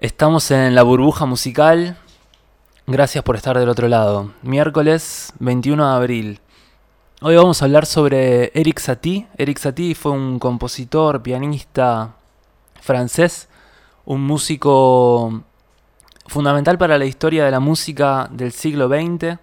Estamos 0.00 0.52
en 0.52 0.76
la 0.76 0.84
burbuja 0.84 1.26
musical. 1.26 1.96
Gracias 2.86 3.24
por 3.24 3.34
estar 3.34 3.58
del 3.58 3.68
otro 3.68 3.88
lado. 3.88 4.30
Miércoles 4.42 5.32
21 5.40 5.84
de 5.84 5.92
abril. 5.92 6.40
Hoy 7.20 7.34
vamos 7.34 7.60
a 7.60 7.64
hablar 7.64 7.84
sobre 7.84 8.52
Eric 8.54 8.78
Satie. 8.78 9.26
Eric 9.36 9.58
Satie 9.58 9.96
fue 9.96 10.12
un 10.12 10.38
compositor, 10.38 11.20
pianista 11.20 12.14
francés, 12.80 13.48
un 14.04 14.20
músico 14.20 15.42
fundamental 16.28 16.78
para 16.78 16.96
la 16.96 17.04
historia 17.04 17.44
de 17.44 17.50
la 17.50 17.58
música 17.58 18.28
del 18.30 18.52
siglo 18.52 18.86
XX. 18.86 19.40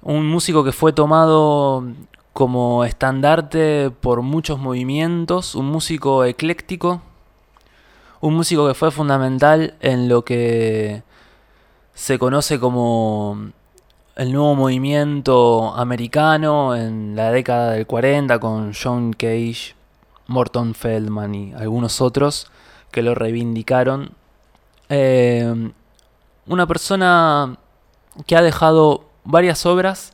Un 0.00 0.28
músico 0.28 0.64
que 0.64 0.72
fue 0.72 0.94
tomado 0.94 1.84
como 2.32 2.86
estandarte 2.86 3.90
por 3.90 4.22
muchos 4.22 4.58
movimientos, 4.58 5.54
un 5.54 5.66
músico 5.66 6.24
ecléctico 6.24 7.02
un 8.22 8.34
músico 8.34 8.68
que 8.68 8.74
fue 8.74 8.90
fundamental 8.92 9.74
en 9.80 10.08
lo 10.08 10.24
que 10.24 11.02
se 11.92 12.20
conoce 12.20 12.60
como 12.60 13.50
el 14.14 14.32
nuevo 14.32 14.54
movimiento 14.54 15.74
americano 15.74 16.76
en 16.76 17.16
la 17.16 17.32
década 17.32 17.72
del 17.72 17.84
40 17.84 18.38
con 18.38 18.72
John 18.80 19.12
Cage, 19.12 19.74
Morton 20.28 20.74
Feldman 20.74 21.34
y 21.34 21.52
algunos 21.54 22.00
otros 22.00 22.46
que 22.92 23.02
lo 23.02 23.16
reivindicaron. 23.16 24.12
Eh, 24.88 25.72
una 26.46 26.66
persona 26.68 27.58
que 28.26 28.36
ha 28.36 28.42
dejado 28.42 29.04
varias 29.24 29.66
obras. 29.66 30.12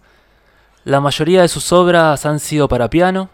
La 0.85 1.01
mayoría 1.03 1.43
de 1.43 1.49
sus 1.49 1.73
obras 1.73 2.25
han 2.25 2.41
sido 2.41 2.69
para 2.69 2.89
piano, 2.89 3.29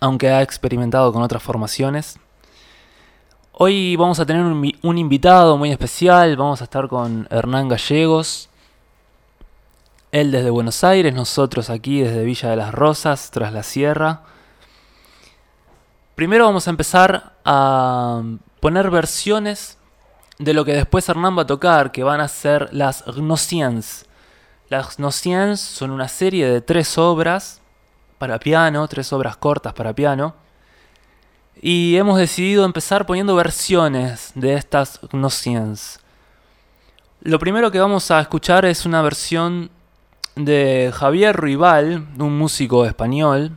aunque 0.00 0.30
ha 0.30 0.42
experimentado 0.42 1.12
con 1.12 1.22
otras 1.22 1.44
formaciones. 1.44 2.18
Hoy 3.56 3.94
vamos 3.94 4.18
a 4.18 4.26
tener 4.26 4.42
un, 4.42 4.98
invitado 4.98 5.56
muy 5.56 5.70
especial, 5.70 6.36
vamos 6.36 6.60
a 6.60 6.64
estar 6.64 6.88
con 6.88 7.28
Hernán 7.30 7.68
Gallegos, 7.68 8.48
él 10.10 10.32
desde 10.32 10.50
Buenos 10.50 10.82
Aires, 10.82 11.14
nosotros 11.14 11.70
aquí 11.70 12.00
desde 12.00 12.24
Villa 12.24 12.50
de 12.50 12.56
las 12.56 12.74
Rosas, 12.74 13.30
tras 13.30 13.52
la 13.52 13.62
sierra. 13.62 14.22
Primero 16.16 16.46
vamos 16.46 16.66
a 16.66 16.70
empezar 16.70 17.34
a 17.44 18.22
poner 18.58 18.90
versiones 18.90 19.78
de 20.40 20.52
lo 20.52 20.64
que 20.64 20.72
después 20.72 21.08
Hernán 21.08 21.38
va 21.38 21.42
a 21.42 21.46
tocar, 21.46 21.92
que 21.92 22.02
van 22.02 22.20
a 22.20 22.26
ser 22.26 22.70
las 22.72 23.04
Gnosiens. 23.04 24.06
Las 24.68 24.96
Gnosiens 24.96 25.60
son 25.60 25.92
una 25.92 26.08
serie 26.08 26.48
de 26.48 26.60
tres 26.60 26.98
obras 26.98 27.60
para 28.18 28.40
piano, 28.40 28.88
tres 28.88 29.12
obras 29.12 29.36
cortas 29.36 29.74
para 29.74 29.92
piano, 29.92 30.34
y 31.60 31.96
hemos 31.96 32.18
decidido 32.18 32.64
empezar 32.64 33.06
poniendo 33.06 33.34
versiones 33.34 34.32
de 34.34 34.54
estas 34.54 35.00
Gnosiens. 35.12 36.00
Lo 37.22 37.38
primero 37.38 37.70
que 37.70 37.80
vamos 37.80 38.10
a 38.10 38.20
escuchar 38.20 38.64
es 38.64 38.84
una 38.84 39.00
versión 39.00 39.70
de 40.36 40.92
Javier 40.94 41.34
Ruibal, 41.34 42.06
un 42.18 42.36
músico 42.36 42.84
español, 42.84 43.56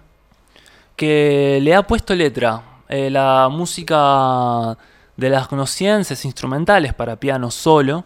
que 0.96 1.60
le 1.62 1.76
ha 1.76 1.84
puesto 1.84 2.16
letra. 2.16 2.62
Eh, 2.88 3.10
la 3.10 3.50
música 3.52 4.78
de 5.18 5.30
las 5.30 5.50
Gnosiens 5.50 6.10
es 6.12 6.24
instrumentales 6.24 6.94
para 6.94 7.18
piano 7.18 7.52
solo, 7.52 8.06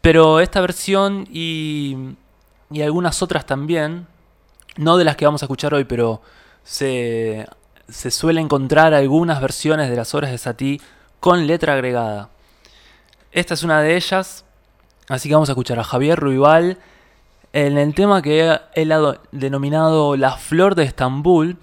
pero 0.00 0.40
esta 0.40 0.60
versión 0.60 1.26
y, 1.30 2.14
y 2.70 2.82
algunas 2.82 3.22
otras 3.22 3.46
también, 3.46 4.06
no 4.76 4.96
de 4.96 5.04
las 5.04 5.16
que 5.16 5.24
vamos 5.24 5.42
a 5.42 5.46
escuchar 5.46 5.74
hoy, 5.74 5.84
pero 5.84 6.22
se 6.62 7.46
se 7.90 8.10
suele 8.10 8.40
encontrar 8.40 8.94
algunas 8.94 9.40
versiones 9.40 9.90
de 9.90 9.96
las 9.96 10.14
obras 10.14 10.30
de 10.30 10.38
Satie 10.38 10.80
con 11.18 11.46
letra 11.46 11.74
agregada. 11.74 12.30
Esta 13.32 13.54
es 13.54 13.62
una 13.62 13.80
de 13.80 13.96
ellas, 13.96 14.44
así 15.08 15.28
que 15.28 15.34
vamos 15.34 15.48
a 15.48 15.52
escuchar 15.52 15.78
a 15.78 15.84
Javier 15.84 16.18
Ruibal 16.18 16.78
en 17.52 17.78
el 17.78 17.94
tema 17.94 18.22
que 18.22 18.58
él 18.74 18.92
ha 18.92 19.20
denominado 19.32 20.16
La 20.16 20.32
Flor 20.36 20.74
de 20.74 20.84
Estambul, 20.84 21.58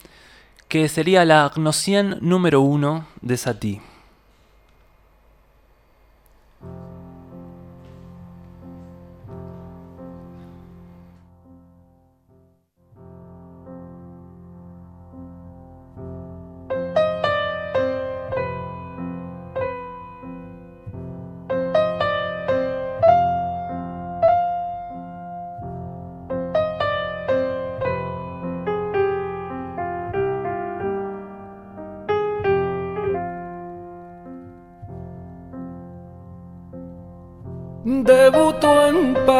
que 0.68 0.90
sería 0.90 1.26
la 1.26 1.50
Gnocien 1.56 2.18
número 2.22 2.62
uno 2.62 3.08
de 3.22 3.38
Satie. 3.38 3.87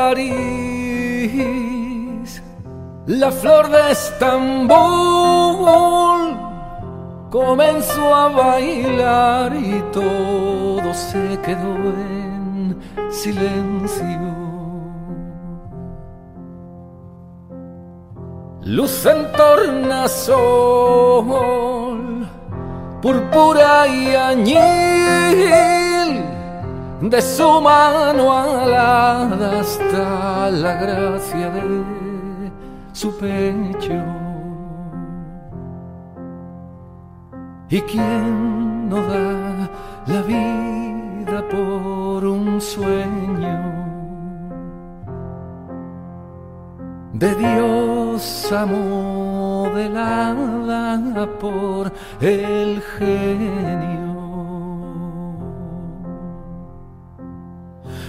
París, 0.10 1.42
la 3.08 3.30
flor 3.30 3.70
de 3.70 3.92
Estambul 3.92 4.78
comenzó 7.30 8.16
a 8.16 8.30
bailar 8.30 9.54
y 9.54 9.84
todo 9.92 10.94
se 10.94 11.38
quedó 11.46 11.76
en 12.16 12.78
silencio. 13.10 14.32
Luz 18.62 19.06
en 19.06 19.30
tornasol, 19.34 20.40
púrpura 23.02 23.88
y 23.90 24.16
añil 24.16 25.87
de 27.02 27.22
su 27.22 27.62
mano 27.62 28.32
alada 28.32 29.60
hasta 29.60 30.50
la 30.50 30.74
gracia 30.74 31.50
de 31.52 31.84
su 32.92 33.16
pecho. 33.18 34.04
¿Y 37.70 37.82
quién 37.82 38.90
no 38.90 38.96
da 38.96 39.70
la 40.08 40.22
vida 40.24 41.48
por 41.50 42.26
un 42.26 42.60
sueño? 42.60 43.78
De 47.14 47.36
Dios 47.36 48.54
modelada 48.68 50.18
por 51.40 51.92
el 52.22 52.82
genio 52.98 54.07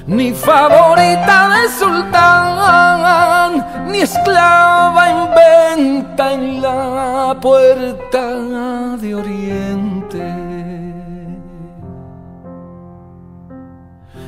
ni 0.08 0.32
favorita 0.32 1.50
de 1.50 1.68
sultán, 1.78 3.52
ni 3.88 4.00
esclava 4.00 5.10
en 5.10 5.20
venta 5.34 6.32
en 6.32 6.62
la 6.62 7.36
puerta 7.40 8.22
de 8.96 9.14
Oriente. 9.14 10.24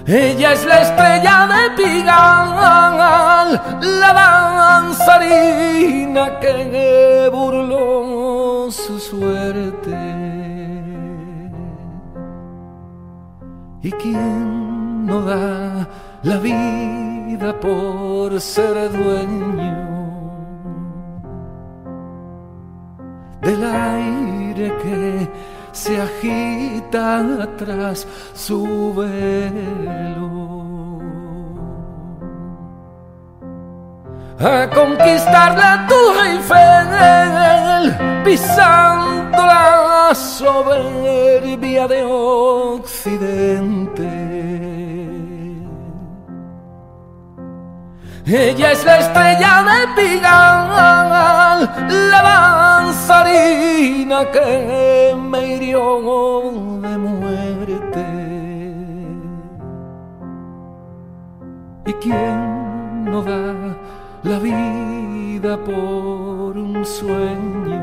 Ella 0.07 0.53
es 0.53 0.65
la 0.67 0.81
estrella 0.83 1.47
de 1.47 1.71
Pigal, 1.77 3.61
la 3.81 4.13
danzarina 4.93 6.39
que 6.41 7.31
burló 7.33 8.71
su 8.71 8.99
suerte. 8.99 9.97
¿Y 13.83 13.93
quién 13.93 14.70
no 15.11 15.23
da 15.23 15.89
la 16.23 16.37
vida 16.39 17.59
por 17.59 18.41
ser 18.41 18.75
dueño 18.93 19.91
del 23.43 23.65
aire 23.65 24.73
que 24.83 25.29
se 25.73 26.01
agita 26.01 27.49
tras 27.59 28.07
su 28.35 28.95
velo. 28.95 30.39
A 34.39 34.71
conquistar 34.71 35.51
la 35.57 35.87
Torre 35.89 36.31
Eiffel, 36.35 37.85
pisando 38.25 39.39
la 39.39 40.15
soberbia 40.15 41.89
de 41.89 42.05
Occidente. 42.05 43.31
Ella 48.33 48.71
es 48.71 48.85
la 48.85 49.01
estrella 49.01 49.65
de 49.65 49.89
Pigal, 49.97 51.69
la 52.11 52.23
danzarina 52.23 54.25
que 54.31 55.17
me 55.17 55.57
hirió 55.57 56.01
de 56.81 56.97
muerte. 56.97 58.07
¿Y 61.87 61.93
quién 61.95 63.05
no 63.07 63.21
da 63.21 63.53
la 64.23 64.39
vida 64.39 65.59
por 65.65 66.57
un 66.57 66.87
sueño? 66.87 67.81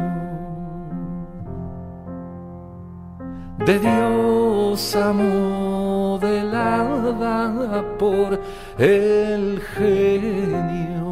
De 3.65 3.79
Dios 3.79 4.95
amor 4.95 5.86
modelada 6.17 7.97
por 7.97 8.41
el 8.79 9.61
genio. 9.75 11.07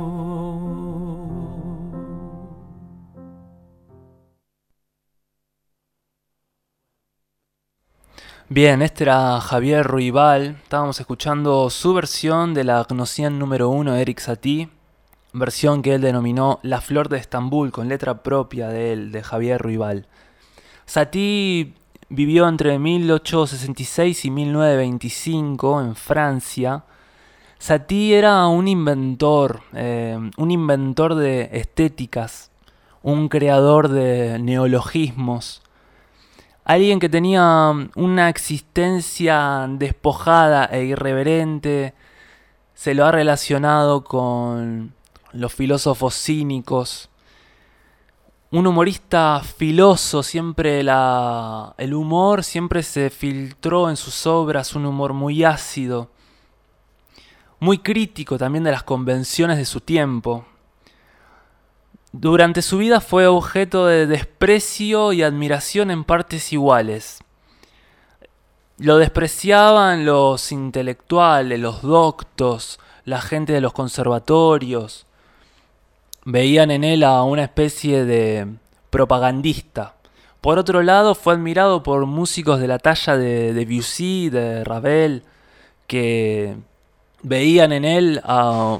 Bien, 8.49 8.81
este 8.81 9.03
era 9.03 9.39
Javier 9.41 9.85
Ruibal. 9.85 10.57
Estábamos 10.63 10.99
escuchando 10.99 11.69
su 11.69 11.93
versión 11.93 12.53
de 12.53 12.63
la 12.63 12.83
Gnosian 12.83 13.37
número 13.37 13.69
1 13.69 13.93
de 13.93 14.01
Eric 14.01 14.19
Satie. 14.19 14.69
Versión 15.33 15.81
que 15.81 15.95
él 15.95 16.01
denominó 16.01 16.59
La 16.63 16.79
Flor 16.81 17.09
de 17.09 17.17
Estambul, 17.17 17.71
con 17.71 17.89
letra 17.89 18.23
propia 18.23 18.69
de 18.69 18.93
él, 18.93 19.11
de 19.11 19.21
Javier 19.21 19.61
Ruibal. 19.61 20.07
Satie 20.85 21.73
vivió 22.09 22.47
entre 22.47 22.77
1866 22.79 24.25
y 24.25 24.31
1925 24.31 25.81
en 25.81 25.95
Francia. 25.95 26.83
Satie 27.57 28.17
era 28.17 28.47
un 28.47 28.67
inventor, 28.67 29.61
eh, 29.73 30.17
un 30.37 30.51
inventor 30.51 31.15
de 31.15 31.49
estéticas, 31.53 32.51
un 33.01 33.29
creador 33.29 33.89
de 33.89 34.39
neologismos 34.39 35.61
Alguien 36.65 36.99
que 36.99 37.09
tenía 37.09 37.71
una 37.95 38.27
existencia 38.27 39.67
despojada 39.69 40.65
e 40.65 40.85
irreverente, 40.85 41.93
se 42.73 42.95
lo 42.95 43.05
ha 43.05 43.11
relacionado 43.11 44.03
con 44.03 44.95
los 45.31 45.53
filósofos 45.53 46.15
cínicos. 46.15 47.11
Un 48.55 48.67
humorista 48.67 49.41
filoso, 49.41 50.23
siempre 50.23 50.81
la, 50.81 51.75
el 51.77 51.93
humor 51.93 52.41
siempre 52.41 52.83
se 52.83 53.09
filtró 53.09 53.89
en 53.89 53.97
sus 53.97 54.25
obras, 54.25 54.75
un 54.75 54.85
humor 54.85 55.11
muy 55.11 55.43
ácido, 55.43 56.09
muy 57.59 57.79
crítico 57.79 58.37
también 58.37 58.63
de 58.63 58.71
las 58.71 58.83
convenciones 58.83 59.57
de 59.57 59.65
su 59.65 59.81
tiempo. 59.81 60.45
Durante 62.13 62.61
su 62.61 62.77
vida 62.77 63.01
fue 63.01 63.27
objeto 63.27 63.87
de 63.87 64.07
desprecio 64.07 65.11
y 65.11 65.21
admiración 65.21 65.91
en 65.91 66.05
partes 66.05 66.53
iguales. 66.53 67.25
Lo 68.77 68.95
despreciaban 68.99 70.05
los 70.05 70.53
intelectuales, 70.53 71.59
los 71.59 71.81
doctos, 71.81 72.79
la 73.03 73.19
gente 73.19 73.51
de 73.51 73.59
los 73.59 73.73
conservatorios. 73.73 75.07
Veían 76.25 76.71
en 76.71 76.83
él 76.83 77.03
a 77.03 77.21
una 77.23 77.43
especie 77.43 78.03
de 78.03 78.47
propagandista. 78.89 79.95
Por 80.41 80.57
otro 80.57 80.81
lado, 80.81 81.13
fue 81.13 81.33
admirado 81.33 81.83
por 81.83 82.05
músicos 82.07 82.59
de 82.59 82.67
la 82.67 82.79
talla 82.79 83.15
de 83.15 83.53
Debussy, 83.53 84.29
de 84.29 84.63
Ravel, 84.63 85.23
que 85.85 86.55
veían 87.21 87.71
en 87.71 87.85
él 87.85 88.21
a 88.23 88.79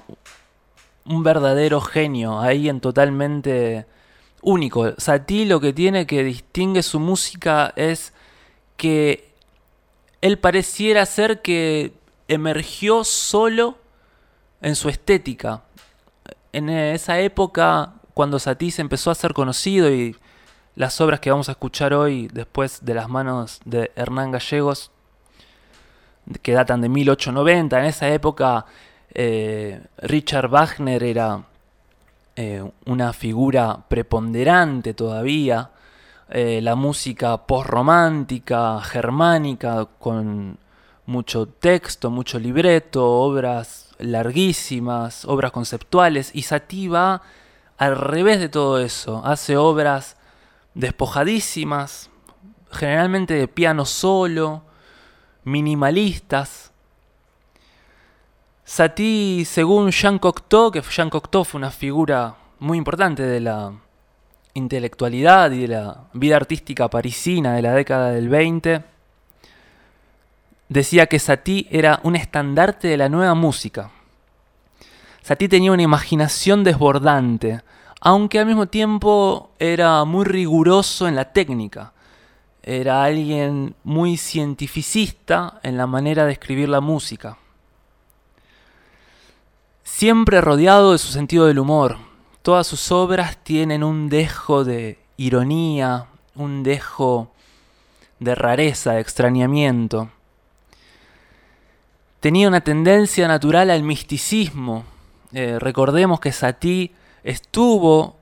un 1.05 1.23
verdadero 1.23 1.81
genio, 1.81 2.39
alguien 2.39 2.79
totalmente 2.79 3.85
único. 4.41 4.93
Satie 4.97 5.45
lo 5.45 5.59
que 5.59 5.71
tiene 5.71 6.07
que 6.07 6.23
distingue 6.23 6.81
su 6.81 6.99
música 6.99 7.73
es 7.75 8.11
que 8.75 9.33
él 10.21 10.39
pareciera 10.39 11.05
ser 11.05 11.43
que 11.43 11.93
emergió 12.27 13.03
solo 13.03 13.77
en 14.61 14.75
su 14.75 14.89
estética. 14.89 15.64
En 16.55 16.69
esa 16.69 17.19
época, 17.19 17.95
cuando 18.13 18.39
Satie 18.39 18.71
se 18.71 18.81
empezó 18.81 19.11
a 19.11 19.15
ser 19.15 19.33
conocido 19.33 19.93
y 19.93 20.15
las 20.75 21.01
obras 21.01 21.19
que 21.19 21.29
vamos 21.29 21.49
a 21.49 21.51
escuchar 21.51 21.93
hoy, 21.93 22.29
después 22.31 22.85
de 22.85 22.93
las 22.93 23.09
manos 23.09 23.59
de 23.65 23.91
Hernán 23.97 24.31
Gallegos, 24.31 24.89
que 26.41 26.53
datan 26.53 26.79
de 26.79 26.87
1890, 26.87 27.77
en 27.77 27.85
esa 27.85 28.07
época 28.07 28.67
eh, 29.13 29.81
Richard 29.97 30.47
Wagner 30.47 31.03
era 31.03 31.43
eh, 32.37 32.63
una 32.85 33.11
figura 33.11 33.77
preponderante 33.89 34.93
todavía. 34.93 35.71
Eh, 36.29 36.61
la 36.61 36.75
música 36.75 37.35
postromántica, 37.45 38.79
germánica, 38.79 39.89
con 39.99 40.57
mucho 41.05 41.47
texto, 41.47 42.09
mucho 42.09 42.39
libreto, 42.39 43.05
obras 43.05 43.84
larguísimas, 43.99 45.25
obras 45.25 45.51
conceptuales. 45.51 46.31
Y 46.33 46.43
Satie 46.43 46.89
va 46.89 47.21
al 47.77 47.97
revés 47.97 48.39
de 48.39 48.49
todo 48.49 48.79
eso. 48.79 49.21
Hace 49.25 49.57
obras 49.57 50.17
despojadísimas, 50.73 52.09
generalmente 52.71 53.33
de 53.33 53.47
piano 53.47 53.85
solo, 53.85 54.63
minimalistas, 55.43 56.71
Satie, 58.67 59.45
según 59.45 59.91
Jean 59.91 60.17
Cocteau, 60.17 60.71
que 60.71 60.81
Jean 60.81 61.11
Cocteau 61.11 61.43
fue 61.45 61.59
una 61.59 61.69
figura 61.69 62.35
muy 62.57 62.79
importante 62.79 63.21
de 63.21 63.39
la 63.39 63.73
intelectualidad 64.55 65.51
y 65.51 65.61
de 65.61 65.67
la 65.67 66.05
vida 66.13 66.37
artística 66.37 66.89
parisina 66.89 67.53
de 67.53 67.61
la 67.61 67.73
década 67.73 68.09
del 68.09 68.27
20, 68.27 68.83
decía 70.69 71.07
que 71.07 71.19
Satie 71.19 71.67
era 71.71 71.99
un 72.03 72.15
estandarte 72.15 72.87
de 72.87 72.97
la 72.97 73.09
nueva 73.09 73.33
música. 73.33 73.91
Satie 75.21 75.49
tenía 75.49 75.71
una 75.71 75.83
imaginación 75.83 76.63
desbordante, 76.63 77.61
aunque 78.01 78.39
al 78.39 78.45
mismo 78.45 78.67
tiempo 78.67 79.51
era 79.59 80.03
muy 80.05 80.25
riguroso 80.25 81.07
en 81.07 81.15
la 81.15 81.31
técnica. 81.33 81.93
Era 82.61 83.03
alguien 83.03 83.75
muy 83.83 84.17
cientificista 84.17 85.59
en 85.63 85.77
la 85.77 85.87
manera 85.87 86.25
de 86.25 86.33
escribir 86.33 86.69
la 86.69 86.81
música 86.81 87.37
siempre 89.85 90.41
rodeado 90.41 90.91
de 90.91 90.97
su 90.97 91.07
sentido 91.07 91.45
del 91.45 91.59
humor. 91.59 91.97
Todas 92.41 92.67
sus 92.67 92.91
obras 92.91 93.37
tienen 93.37 93.81
un 93.81 94.09
dejo 94.09 94.65
de 94.65 94.99
ironía, 95.15 96.07
un 96.35 96.63
dejo 96.63 97.31
de 98.19 98.35
rareza, 98.35 98.93
de 98.93 98.99
extrañamiento. 98.99 100.09
Tenía 102.25 102.47
una 102.47 102.61
tendencia 102.61 103.27
natural 103.27 103.69
al 103.69 103.83
misticismo. 103.83 104.83
Eh, 105.31 105.59
recordemos 105.59 106.19
que 106.19 106.31
Satie 106.31 106.91
estuvo 107.23 108.17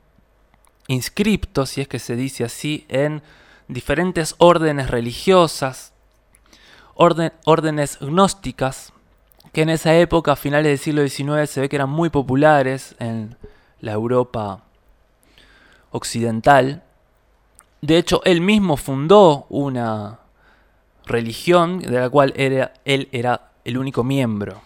inscripto, 0.87 1.65
si 1.65 1.79
es 1.79 1.87
que 1.87 1.99
se 1.99 2.17
dice 2.17 2.43
así, 2.43 2.85
en 2.89 3.21
diferentes 3.69 4.35
órdenes 4.39 4.89
religiosas, 4.89 5.93
órdenes 6.95 7.97
gnósticas, 8.01 8.91
que 9.53 9.61
en 9.61 9.69
esa 9.69 9.95
época, 9.95 10.33
a 10.33 10.35
finales 10.35 10.69
del 10.69 10.79
siglo 10.79 11.07
XIX, 11.07 11.49
se 11.49 11.61
ve 11.61 11.69
que 11.69 11.77
eran 11.77 11.89
muy 11.89 12.09
populares 12.09 12.97
en 12.99 13.37
la 13.79 13.93
Europa 13.93 14.65
occidental. 15.91 16.83
De 17.79 17.97
hecho, 17.97 18.21
él 18.25 18.41
mismo 18.41 18.75
fundó 18.75 19.45
una 19.47 20.19
religión 21.05 21.79
de 21.79 22.01
la 22.01 22.09
cual 22.09 22.33
él 22.35 23.07
era 23.13 23.52
el 23.63 23.77
único 23.77 24.03
miembro. 24.03 24.61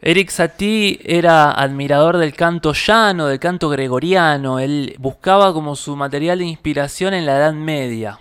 Eric 0.00 0.30
Satie 0.30 1.00
era 1.04 1.50
admirador 1.50 2.18
del 2.18 2.34
canto 2.34 2.72
llano, 2.72 3.26
del 3.26 3.40
canto 3.40 3.68
gregoriano. 3.68 4.58
Él 4.58 4.94
buscaba 4.98 5.52
como 5.52 5.74
su 5.74 5.96
material 5.96 6.38
de 6.38 6.44
inspiración 6.44 7.14
en 7.14 7.26
la 7.26 7.38
Edad 7.38 7.54
Media. 7.54 8.20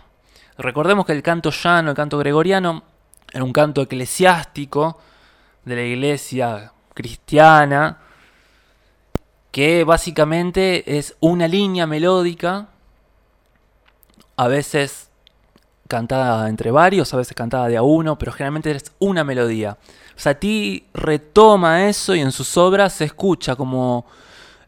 Recordemos 0.57 1.05
que 1.05 1.12
el 1.12 1.21
canto 1.21 1.51
llano, 1.51 1.89
el 1.89 1.95
canto 1.95 2.17
gregoriano, 2.17 2.83
era 3.31 3.43
un 3.43 3.51
canto 3.51 3.81
eclesiástico 3.81 5.00
de 5.65 5.75
la 5.75 5.81
iglesia 5.81 6.71
cristiana, 6.93 8.00
que 9.51 9.83
básicamente 9.83 10.97
es 10.97 11.15
una 11.19 11.47
línea 11.47 11.85
melódica, 11.88 12.67
a 14.38 14.47
veces 14.47 15.09
cantada 15.88 16.50
entre 16.50 16.72
varios, 16.72 17.13
a 17.13 17.18
veces 17.18 17.36
cantada 17.36 17.68
de 17.68 17.77
a 17.77 17.84
uno, 17.84 18.18
pero 18.18 18.32
generalmente 18.32 18.72
es 18.72 18.92
una 19.00 19.24
melodía. 19.24 19.77
Satie 20.15 20.86
retoma 20.94 21.88
eso 21.88 22.15
y 22.15 22.22
en 22.22 22.32
sus 22.32 22.58
obras 22.58 22.94
se 22.94 23.06
escucha 23.06 23.56
como 23.56 24.06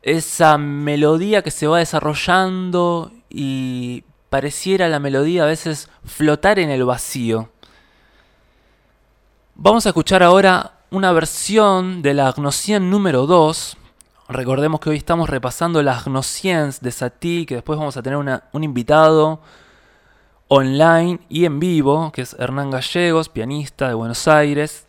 esa 0.01 0.57
melodía 0.57 1.41
que 1.41 1.51
se 1.51 1.67
va 1.67 1.79
desarrollando 1.79 3.11
y 3.29 4.03
pareciera 4.29 4.87
la 4.89 4.99
melodía 4.99 5.43
a 5.43 5.47
veces 5.47 5.89
flotar 6.05 6.59
en 6.59 6.69
el 6.69 6.85
vacío. 6.85 7.49
Vamos 9.55 9.85
a 9.85 9.89
escuchar 9.89 10.21
ahora 10.21 10.73
una 10.91 11.11
versión 11.11 12.01
de 12.01 12.13
la 12.13 12.31
Gnocien 12.31 12.89
número 12.89 13.25
2. 13.25 13.77
Recordemos 14.29 14.79
que 14.79 14.89
hoy 14.91 14.97
estamos 14.97 15.29
repasando 15.29 15.81
las 15.81 16.05
Gnociens 16.05 16.81
de 16.81 16.91
Satie, 16.91 17.45
que 17.45 17.55
después 17.55 17.79
vamos 17.79 17.97
a 17.97 18.03
tener 18.03 18.17
un 18.17 18.63
invitado 18.63 19.41
online 20.47 21.19
y 21.29 21.45
en 21.45 21.59
vivo, 21.59 22.11
que 22.11 22.21
es 22.21 22.35
Hernán 22.39 22.71
Gallegos, 22.71 23.29
pianista 23.29 23.87
de 23.87 23.93
Buenos 23.93 24.27
Aires. 24.27 24.87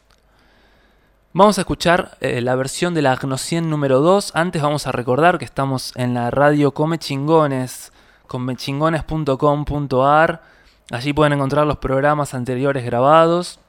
Vamos 1.33 1.59
a 1.59 1.63
escuchar 1.63 2.17
eh, 2.21 2.41
la 2.41 2.55
versión 2.55 2.95
de 2.95 3.03
la 3.03 3.17
Gnocien 3.17 3.69
número 3.69 4.01
2. 4.01 4.33
Antes 4.35 4.63
vamos 4.63 4.87
a 4.87 4.93
recordar 4.93 5.39
que 5.39 5.45
estamos 5.45 5.93
en 5.97 6.15
la 6.15 6.31
radio 6.31 6.73
Come 6.73 6.99
Chingones, 6.99 7.93
comechingones.com.ar. 8.27 10.43
Allí 10.91 11.13
pueden 11.13 11.35
encontrar 11.35 11.67
los 11.67 11.77
programas 11.79 12.35
anteriores 12.35 12.85
grabados. 12.85 13.61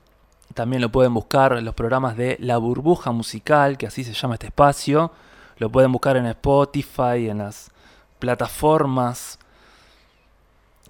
También 0.54 0.82
lo 0.82 0.90
pueden 0.90 1.14
buscar 1.14 1.54
en 1.54 1.66
los 1.66 1.76
programas 1.76 2.18
de 2.18 2.38
La 2.40 2.58
Burbuja 2.58 3.12
Musical, 3.12 3.78
que 3.78 3.88
así 3.88 4.04
se 4.04 4.14
llama 4.14 4.36
este 4.36 4.48
espacio. 4.48 5.12
Lo 5.58 5.70
pueden 5.70 5.92
buscar 5.92 6.18
en 6.18 6.26
Spotify, 6.28 7.30
en 7.30 7.40
las 7.40 7.72
plataformas 8.20 9.40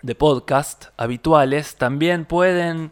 de 0.02 0.16
podcast 0.16 0.86
habituales. 0.98 1.76
También 1.76 2.26
pueden 2.26 2.92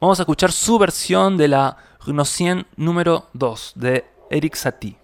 Vamos 0.00 0.18
a 0.18 0.22
escuchar 0.22 0.50
su 0.50 0.78
versión 0.78 1.36
de 1.36 1.48
la 1.48 1.76
Gnocien 2.04 2.66
número 2.76 3.28
2 3.32 3.72
de 3.76 4.04
Eric 4.30 4.56
Satie. 4.56 5.03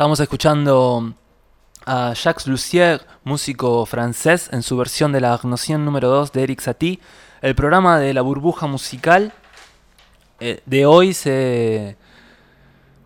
Estábamos 0.00 0.20
escuchando 0.20 1.12
a 1.84 2.14
Jacques 2.14 2.46
Lussier, 2.46 3.06
músico 3.22 3.84
francés, 3.84 4.48
en 4.50 4.62
su 4.62 4.74
versión 4.78 5.12
de 5.12 5.20
la 5.20 5.34
Agnosien 5.34 5.84
número 5.84 6.08
2 6.08 6.32
de 6.32 6.42
Eric 6.42 6.60
Satie. 6.60 7.00
El 7.42 7.54
programa 7.54 7.98
de 7.98 8.14
la 8.14 8.22
burbuja 8.22 8.66
musical 8.66 9.34
eh, 10.40 10.62
de 10.64 10.86
hoy 10.86 11.12
se 11.12 11.98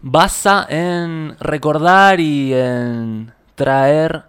basa 0.02 0.68
en 0.70 1.36
recordar 1.40 2.20
y 2.20 2.54
en 2.54 3.32
traer 3.56 4.26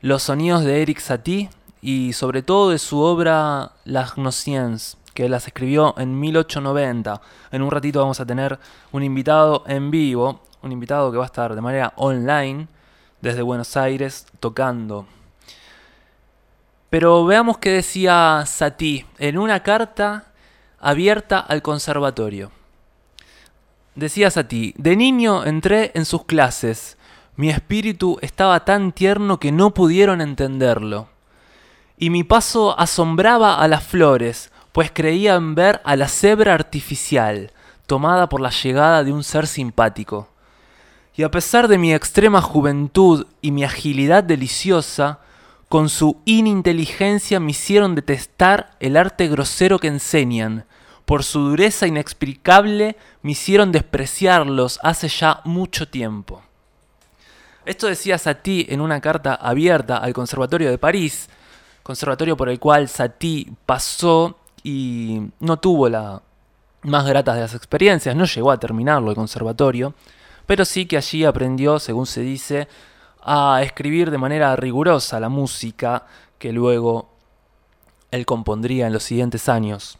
los 0.00 0.22
sonidos 0.22 0.62
de 0.62 0.82
Eric 0.82 1.00
Satie 1.00 1.50
y 1.82 2.12
sobre 2.12 2.42
todo 2.42 2.70
de 2.70 2.78
su 2.78 3.00
obra 3.00 3.72
Las 3.84 4.14
Gnosiens, 4.14 4.96
que 5.12 5.28
las 5.28 5.48
escribió 5.48 5.92
en 5.98 6.20
1890. 6.20 7.20
En 7.50 7.62
un 7.62 7.70
ratito 7.72 7.98
vamos 7.98 8.20
a 8.20 8.26
tener 8.26 8.60
un 8.92 9.02
invitado 9.02 9.64
en 9.66 9.90
vivo, 9.90 10.46
un 10.66 10.72
invitado 10.72 11.10
que 11.10 11.16
va 11.16 11.24
a 11.24 11.26
estar 11.26 11.54
de 11.54 11.60
manera 11.60 11.92
online 11.96 12.68
desde 13.20 13.42
Buenos 13.42 13.76
Aires 13.76 14.26
tocando. 14.40 15.06
Pero 16.90 17.24
veamos 17.24 17.58
qué 17.58 17.70
decía 17.70 18.44
Satie 18.46 19.06
en 19.18 19.38
una 19.38 19.62
carta 19.62 20.32
abierta 20.78 21.38
al 21.40 21.62
conservatorio. 21.62 22.52
Decía 23.94 24.30
Satie, 24.30 24.74
de 24.76 24.96
niño 24.96 25.44
entré 25.44 25.92
en 25.94 26.04
sus 26.04 26.24
clases. 26.24 26.96
Mi 27.36 27.50
espíritu 27.50 28.18
estaba 28.22 28.64
tan 28.64 28.92
tierno 28.92 29.40
que 29.40 29.52
no 29.52 29.72
pudieron 29.72 30.20
entenderlo. 30.20 31.08
Y 31.98 32.10
mi 32.10 32.24
paso 32.24 32.78
asombraba 32.78 33.58
a 33.58 33.68
las 33.68 33.82
flores, 33.82 34.52
pues 34.72 34.90
creían 34.92 35.54
ver 35.54 35.80
a 35.84 35.96
la 35.96 36.08
cebra 36.08 36.52
artificial, 36.54 37.52
tomada 37.86 38.28
por 38.28 38.40
la 38.40 38.50
llegada 38.50 39.02
de 39.02 39.12
un 39.12 39.24
ser 39.24 39.46
simpático. 39.46 40.28
Y 41.16 41.22
a 41.22 41.30
pesar 41.30 41.66
de 41.68 41.78
mi 41.78 41.94
extrema 41.94 42.42
juventud 42.42 43.26
y 43.40 43.50
mi 43.50 43.64
agilidad 43.64 44.22
deliciosa, 44.22 45.20
con 45.68 45.88
su 45.88 46.18
ininteligencia 46.26 47.40
me 47.40 47.52
hicieron 47.52 47.94
detestar 47.94 48.76
el 48.80 48.96
arte 48.96 49.26
grosero 49.26 49.78
que 49.78 49.88
enseñan. 49.88 50.66
Por 51.06 51.24
su 51.24 51.40
dureza 51.40 51.86
inexplicable 51.86 52.96
me 53.22 53.32
hicieron 53.32 53.72
despreciarlos 53.72 54.78
hace 54.82 55.08
ya 55.08 55.40
mucho 55.44 55.88
tiempo. 55.88 56.42
Esto 57.64 57.86
decía 57.86 58.18
Satie 58.18 58.66
en 58.68 58.80
una 58.80 59.00
carta 59.00 59.34
abierta 59.34 59.96
al 59.96 60.12
Conservatorio 60.12 60.70
de 60.70 60.78
París, 60.78 61.28
conservatorio 61.82 62.36
por 62.36 62.48
el 62.48 62.60
cual 62.60 62.88
Satie 62.88 63.52
pasó 63.64 64.38
y 64.62 65.20
no 65.40 65.56
tuvo 65.56 65.88
la 65.88 66.22
más 66.82 67.06
grata 67.06 67.34
de 67.34 67.40
las 67.40 67.54
experiencias, 67.54 68.14
no 68.14 68.24
llegó 68.24 68.50
a 68.50 68.60
terminarlo 68.60 69.10
el 69.10 69.16
conservatorio, 69.16 69.94
pero 70.46 70.64
sí 70.64 70.86
que 70.86 70.96
allí 70.96 71.24
aprendió, 71.24 71.78
según 71.78 72.06
se 72.06 72.22
dice, 72.22 72.68
a 73.22 73.60
escribir 73.62 74.10
de 74.10 74.18
manera 74.18 74.54
rigurosa 74.56 75.18
la 75.18 75.28
música 75.28 76.06
que 76.38 76.52
luego 76.52 77.10
él 78.10 78.24
compondría 78.24 78.86
en 78.86 78.92
los 78.92 79.02
siguientes 79.02 79.48
años. 79.48 79.98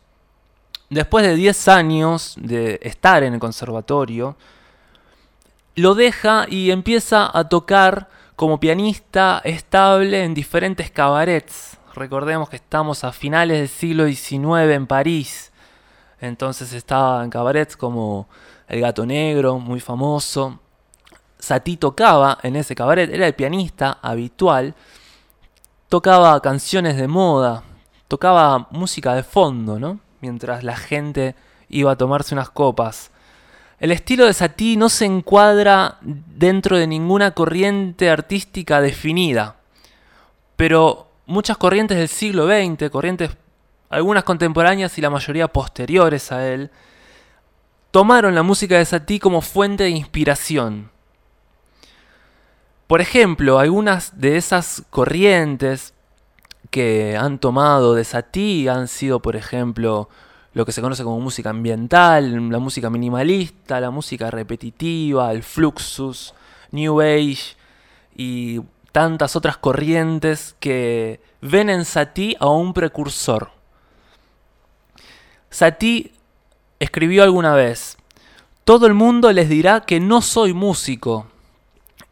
Después 0.88 1.26
de 1.26 1.34
10 1.34 1.68
años 1.68 2.36
de 2.38 2.78
estar 2.82 3.24
en 3.24 3.34
el 3.34 3.40
conservatorio, 3.40 4.36
lo 5.74 5.94
deja 5.94 6.46
y 6.48 6.70
empieza 6.70 7.36
a 7.36 7.48
tocar 7.48 8.08
como 8.36 8.60
pianista 8.60 9.40
estable 9.44 10.22
en 10.22 10.32
diferentes 10.32 10.90
cabarets. 10.90 11.78
Recordemos 11.94 12.48
que 12.48 12.56
estamos 12.56 13.02
a 13.02 13.12
finales 13.12 13.58
del 13.58 13.68
siglo 13.68 14.06
XIX 14.06 14.74
en 14.74 14.86
París. 14.86 15.52
Entonces 16.20 16.72
estaba 16.72 17.24
en 17.24 17.30
cabarets 17.30 17.76
como 17.76 18.28
el 18.68 18.80
Gato 18.80 19.06
Negro, 19.06 19.58
muy 19.58 19.80
famoso. 19.80 20.60
Satie 21.38 21.76
tocaba 21.76 22.38
en 22.42 22.56
ese 22.56 22.74
cabaret, 22.74 23.12
era 23.12 23.26
el 23.26 23.34
pianista 23.34 23.98
habitual. 24.02 24.74
Tocaba 25.88 26.40
canciones 26.40 26.96
de 26.96 27.06
moda, 27.06 27.62
tocaba 28.08 28.68
música 28.70 29.14
de 29.14 29.22
fondo, 29.22 29.78
¿no? 29.78 30.00
Mientras 30.20 30.64
la 30.64 30.76
gente 30.76 31.34
iba 31.68 31.92
a 31.92 31.96
tomarse 31.96 32.34
unas 32.34 32.50
copas. 32.50 33.10
El 33.78 33.92
estilo 33.92 34.24
de 34.24 34.32
Satie 34.32 34.76
no 34.76 34.88
se 34.88 35.04
encuadra 35.04 35.98
dentro 36.00 36.78
de 36.78 36.86
ninguna 36.86 37.32
corriente 37.32 38.08
artística 38.10 38.80
definida, 38.80 39.56
pero 40.56 41.10
muchas 41.26 41.58
corrientes 41.58 41.98
del 41.98 42.08
siglo 42.08 42.46
XX, 42.46 42.90
corrientes 42.90 43.36
algunas 43.90 44.24
contemporáneas 44.24 44.96
y 44.96 45.02
la 45.02 45.10
mayoría 45.10 45.48
posteriores 45.48 46.32
a 46.32 46.48
él, 46.48 46.70
tomaron 47.90 48.34
la 48.34 48.42
música 48.42 48.78
de 48.78 48.84
Satie 48.84 49.20
como 49.20 49.40
fuente 49.40 49.84
de 49.84 49.90
inspiración. 49.90 50.90
Por 52.86 53.00
ejemplo, 53.00 53.58
algunas 53.58 54.20
de 54.20 54.36
esas 54.36 54.82
corrientes 54.90 55.92
que 56.70 57.16
han 57.16 57.38
tomado 57.38 57.94
de 57.94 58.04
Satie 58.04 58.68
han 58.68 58.86
sido, 58.86 59.20
por 59.20 59.34
ejemplo, 59.34 60.08
lo 60.52 60.64
que 60.64 60.72
se 60.72 60.80
conoce 60.80 61.04
como 61.04 61.20
música 61.20 61.50
ambiental, 61.50 62.50
la 62.50 62.58
música 62.58 62.88
minimalista, 62.88 63.80
la 63.80 63.90
música 63.90 64.30
repetitiva, 64.30 65.32
el 65.32 65.42
fluxus, 65.42 66.32
New 66.70 67.00
Age 67.00 67.56
y 68.14 68.60
tantas 68.92 69.36
otras 69.36 69.58
corrientes 69.58 70.56
que 70.58 71.20
ven 71.42 71.68
en 71.68 71.84
Satie 71.84 72.36
a 72.40 72.48
un 72.48 72.72
precursor. 72.72 73.50
Satie 75.50 76.12
escribió 76.78 77.22
alguna 77.22 77.54
vez, 77.54 77.96
todo 78.64 78.86
el 78.86 78.94
mundo 78.94 79.32
les 79.32 79.48
dirá 79.48 79.82
que 79.82 80.00
no 80.00 80.20
soy 80.22 80.52
músico. 80.52 81.26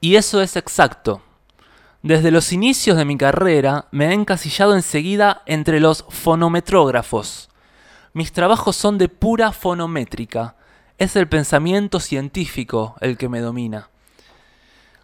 Y 0.00 0.16
eso 0.16 0.40
es 0.40 0.56
exacto. 0.56 1.22
Desde 2.02 2.30
los 2.30 2.52
inicios 2.52 2.96
de 2.96 3.06
mi 3.06 3.16
carrera 3.16 3.86
me 3.90 4.08
he 4.08 4.12
encasillado 4.12 4.74
enseguida 4.74 5.42
entre 5.46 5.80
los 5.80 6.04
fonometrógrafos. 6.10 7.48
Mis 8.12 8.30
trabajos 8.30 8.76
son 8.76 8.98
de 8.98 9.08
pura 9.08 9.52
fonométrica. 9.52 10.54
Es 10.98 11.16
el 11.16 11.26
pensamiento 11.28 12.00
científico 12.00 12.94
el 13.00 13.16
que 13.16 13.28
me 13.28 13.40
domina. 13.40 13.88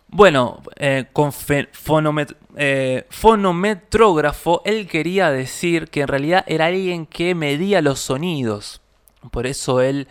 Bueno, 0.08 0.60
eh, 0.76 1.06
con 1.12 1.32
eh, 2.56 3.06
fonometrógrafo, 3.10 4.62
él 4.64 4.86
quería 4.86 5.30
decir 5.30 5.88
que 5.88 6.02
en 6.02 6.08
realidad 6.08 6.44
era 6.46 6.66
alguien 6.66 7.06
que 7.06 7.34
medía 7.34 7.80
los 7.80 8.00
sonidos. 8.00 8.80
Por 9.30 9.46
eso 9.46 9.80
él 9.80 10.08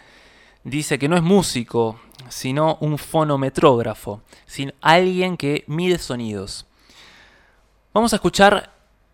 dice 0.63 0.99
que 0.99 1.09
no 1.09 1.15
es 1.15 1.23
músico, 1.23 1.99
sino 2.29 2.77
un 2.81 2.97
fonometrógrafo, 2.97 4.21
sino 4.45 4.73
alguien 4.81 5.37
que 5.37 5.63
mide 5.67 5.97
sonidos. 5.97 6.65
Vamos 7.93 8.13
a 8.13 8.17
escuchar 8.17 8.71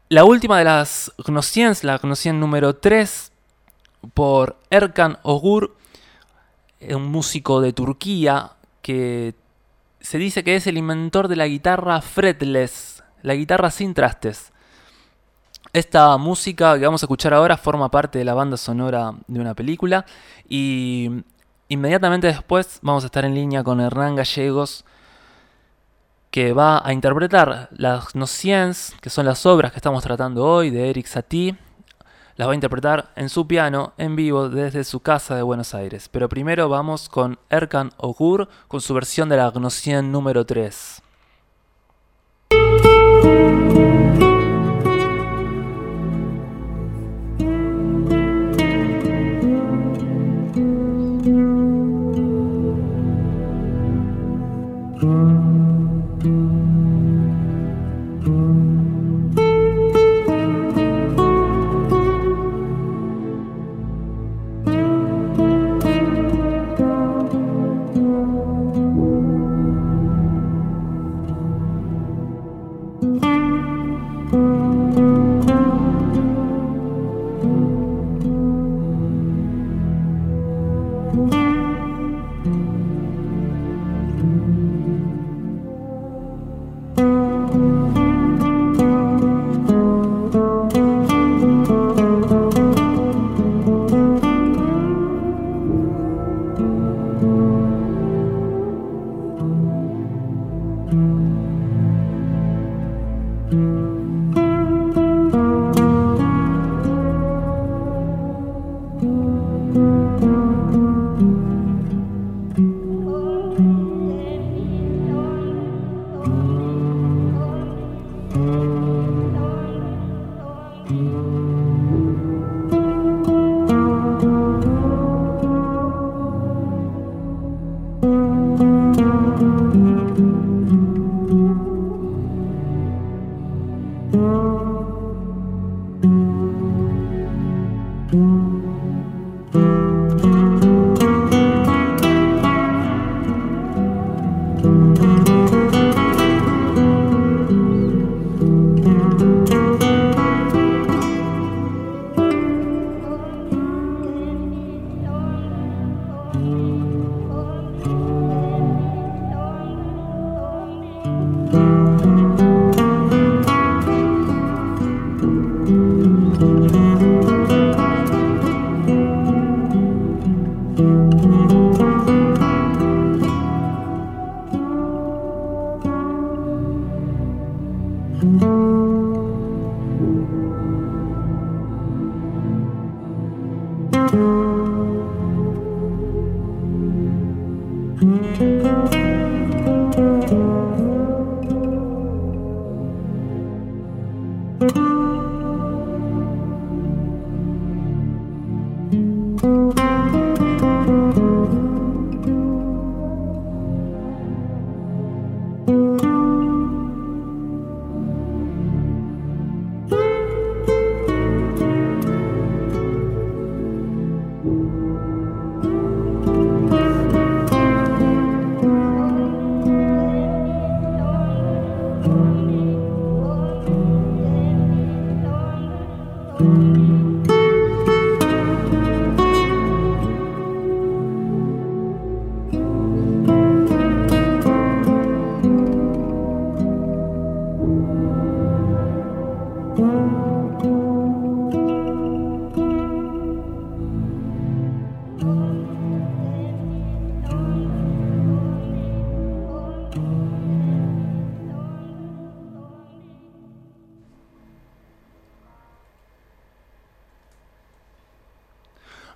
la 0.10 0.26
última 0.26 0.58
de 0.60 0.66
las 0.66 1.12
Gnosiens, 1.18 1.84
la 1.84 1.98
Gnosien 1.98 2.40
número 2.40 2.76
3, 2.76 3.32
por 4.14 4.58
Erkan 4.70 5.18
Ogur, 5.24 5.76
un 6.82 7.08
músico 7.08 7.62
de 7.62 7.74
Turquía 7.74 8.52
que 8.82 9.34
se 10.02 10.18
dice 10.18 10.44
que 10.44 10.56
es 10.56 10.68
el 10.68 10.78
inventor 10.78 11.28
de 11.28 11.36
la 11.36 11.48
guitarra 11.48 12.02
fretless, 12.02 13.04
la 13.24 13.34
guitarra 13.34 13.72
sin 13.72 13.94
trastes. 13.94 14.52
Esta 15.76 16.16
música 16.16 16.80
que 16.80 16.86
vamos 16.86 17.04
a 17.04 17.06
escuchar 17.06 17.34
ahora 17.34 17.58
forma 17.58 17.92
parte 17.92 18.18
de 18.18 18.24
la 18.24 18.34
banda 18.34 18.56
sonora 18.56 19.14
de 19.28 19.42
una 19.42 19.54
película 19.56 20.06
y 20.48 21.12
inmediatamente 21.68 22.28
después 22.28 22.80
vamos 22.82 23.04
a 23.04 23.08
estar 23.08 23.26
en 23.26 23.36
línea 23.36 23.62
con 23.62 23.82
Hernán 23.82 24.16
Gallegos 24.16 24.86
que 26.32 26.54
va 26.54 26.82
a 26.82 26.94
interpretar 26.94 27.68
las 27.74 28.16
Nociens, 28.16 28.96
que 29.02 29.10
son 29.10 29.26
las 29.26 29.46
obras 29.46 29.74
que 29.74 29.80
estamos 29.80 30.02
tratando 30.02 30.46
hoy 30.46 30.70
de 30.70 30.90
Eric 30.90 31.08
Satie. 31.08 31.58
Las 32.38 32.48
va 32.48 32.54
a 32.54 32.56
interpretar 32.56 33.12
en 33.18 33.28
su 33.28 33.46
piano 33.46 33.92
en 33.98 34.16
vivo 34.16 34.48
desde 34.48 34.86
su 34.86 35.02
casa 35.02 35.36
de 35.36 35.42
Buenos 35.42 35.74
Aires. 35.74 36.08
Pero 36.08 36.30
primero 36.30 36.70
vamos 36.70 37.10
con 37.10 37.38
Erkan 37.50 37.92
Ogur 37.98 38.48
con 38.70 38.80
su 38.80 38.94
versión 38.94 39.28
de 39.28 39.36
la 39.36 39.52
Gnocien 39.52 40.10
número 40.10 40.46
3. 40.46 41.02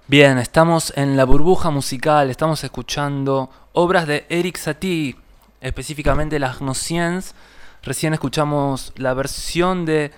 Bien, 0.10 0.40
estamos 0.40 0.92
en 0.96 1.18
la 1.18 1.24
burbuja 1.24 1.70
musical, 1.70 2.32
estamos 2.32 2.64
escuchando 2.64 3.52
obras 3.74 4.08
de 4.08 4.26
Eric 4.30 4.58
Satie, 4.58 5.16
específicamente 5.62 6.40
las 6.40 6.58
Gnosiens. 6.58 7.36
Recién 7.84 8.16
escuchamos 8.16 8.92
la 8.96 9.14
versión 9.14 9.86
de 9.86 10.12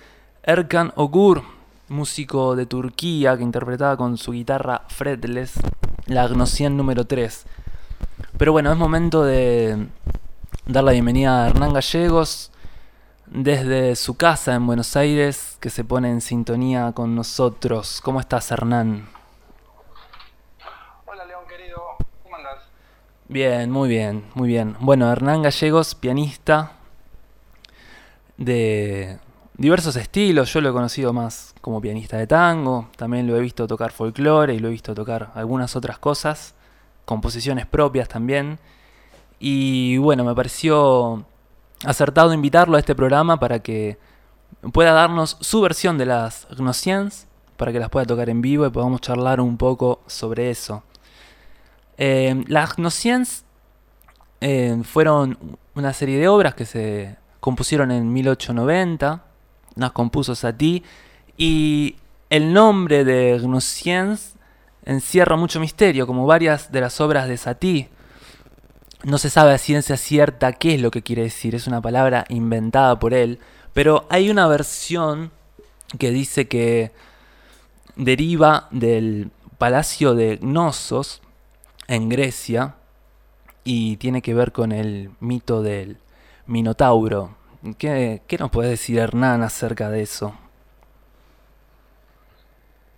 Erkan 0.44 0.94
Ogur, 0.96 1.42
músico 1.90 2.56
de 2.56 2.64
Turquía 2.64 3.36
que 3.36 3.42
interpretaba 3.42 3.98
con 3.98 4.16
su 4.16 4.32
guitarra 4.32 4.80
fretless 4.88 5.60
la 6.06 6.26
Gnosien 6.26 6.74
número 6.74 7.06
3. 7.06 7.44
Pero 8.38 8.52
bueno, 8.52 8.72
es 8.72 8.78
momento 8.78 9.22
de 9.24 9.88
dar 10.64 10.84
la 10.84 10.92
bienvenida 10.92 11.44
a 11.44 11.48
Hernán 11.48 11.74
Gallegos 11.74 12.50
desde 13.26 13.94
su 13.96 14.16
casa 14.16 14.54
en 14.54 14.66
Buenos 14.66 14.96
Aires, 14.96 15.58
que 15.60 15.68
se 15.68 15.84
pone 15.84 16.10
en 16.10 16.22
sintonía 16.22 16.92
con 16.92 17.14
nosotros. 17.14 18.00
¿Cómo 18.02 18.20
estás, 18.20 18.50
Hernán? 18.50 19.21
Bien, 23.32 23.70
muy 23.70 23.88
bien, 23.88 24.24
muy 24.34 24.46
bien. 24.46 24.76
Bueno, 24.78 25.10
Hernán 25.10 25.40
Gallegos, 25.40 25.94
pianista 25.94 26.72
de 28.36 29.20
diversos 29.56 29.96
estilos. 29.96 30.52
Yo 30.52 30.60
lo 30.60 30.68
he 30.68 30.72
conocido 30.74 31.14
más 31.14 31.54
como 31.62 31.80
pianista 31.80 32.18
de 32.18 32.26
tango. 32.26 32.90
También 32.94 33.26
lo 33.26 33.34
he 33.34 33.40
visto 33.40 33.66
tocar 33.66 33.90
folclore 33.90 34.52
y 34.52 34.58
lo 34.58 34.68
he 34.68 34.70
visto 34.70 34.94
tocar 34.94 35.30
algunas 35.34 35.74
otras 35.76 35.98
cosas. 35.98 36.54
Composiciones 37.06 37.64
propias 37.64 38.06
también. 38.06 38.58
Y 39.38 39.96
bueno, 39.96 40.24
me 40.24 40.34
pareció 40.34 41.24
acertado 41.86 42.34
invitarlo 42.34 42.76
a 42.76 42.80
este 42.80 42.94
programa 42.94 43.40
para 43.40 43.60
que 43.60 43.96
pueda 44.74 44.92
darnos 44.92 45.38
su 45.40 45.62
versión 45.62 45.96
de 45.96 46.04
las 46.04 46.46
Gnosiens, 46.54 47.28
para 47.56 47.72
que 47.72 47.80
las 47.80 47.88
pueda 47.88 48.04
tocar 48.04 48.28
en 48.28 48.42
vivo 48.42 48.66
y 48.66 48.70
podamos 48.70 49.00
charlar 49.00 49.40
un 49.40 49.56
poco 49.56 50.02
sobre 50.06 50.50
eso. 50.50 50.82
Eh, 51.98 52.44
las 52.48 52.76
Gnosiens 52.76 53.44
eh, 54.40 54.80
fueron 54.84 55.38
una 55.74 55.92
serie 55.92 56.18
de 56.18 56.28
obras 56.28 56.54
que 56.54 56.66
se 56.66 57.16
compusieron 57.40 57.90
en 57.90 58.12
1890, 58.12 59.24
las 59.76 59.92
compuso 59.92 60.34
Satie, 60.34 60.82
y 61.36 61.96
el 62.30 62.52
nombre 62.52 63.04
de 63.04 63.38
Gnosiens 63.38 64.34
encierra 64.84 65.36
mucho 65.36 65.60
misterio, 65.60 66.06
como 66.06 66.26
varias 66.26 66.72
de 66.72 66.80
las 66.80 67.00
obras 67.00 67.28
de 67.28 67.36
Satie. 67.36 67.88
No 69.04 69.18
se 69.18 69.30
sabe 69.30 69.52
a 69.52 69.58
ciencia 69.58 69.96
cierta 69.96 70.52
qué 70.52 70.74
es 70.74 70.80
lo 70.80 70.90
que 70.90 71.02
quiere 71.02 71.22
decir, 71.22 71.54
es 71.54 71.66
una 71.66 71.80
palabra 71.80 72.24
inventada 72.28 72.98
por 72.98 73.14
él, 73.14 73.38
pero 73.72 74.06
hay 74.10 74.30
una 74.30 74.46
versión 74.46 75.30
que 75.98 76.10
dice 76.10 76.48
que 76.48 76.92
deriva 77.96 78.68
del 78.70 79.30
palacio 79.58 80.14
de 80.14 80.36
Gnosos, 80.36 81.21
en 81.92 82.08
Grecia 82.08 82.74
y 83.64 83.98
tiene 83.98 84.22
que 84.22 84.32
ver 84.32 84.50
con 84.50 84.72
el 84.72 85.10
mito 85.20 85.60
del 85.60 85.98
Minotauro. 86.46 87.36
¿Qué, 87.76 88.22
nos 88.38 88.50
puede 88.50 88.70
decir 88.70 88.98
Hernán 88.98 89.42
acerca 89.42 89.90
de 89.90 90.00
eso? 90.00 90.34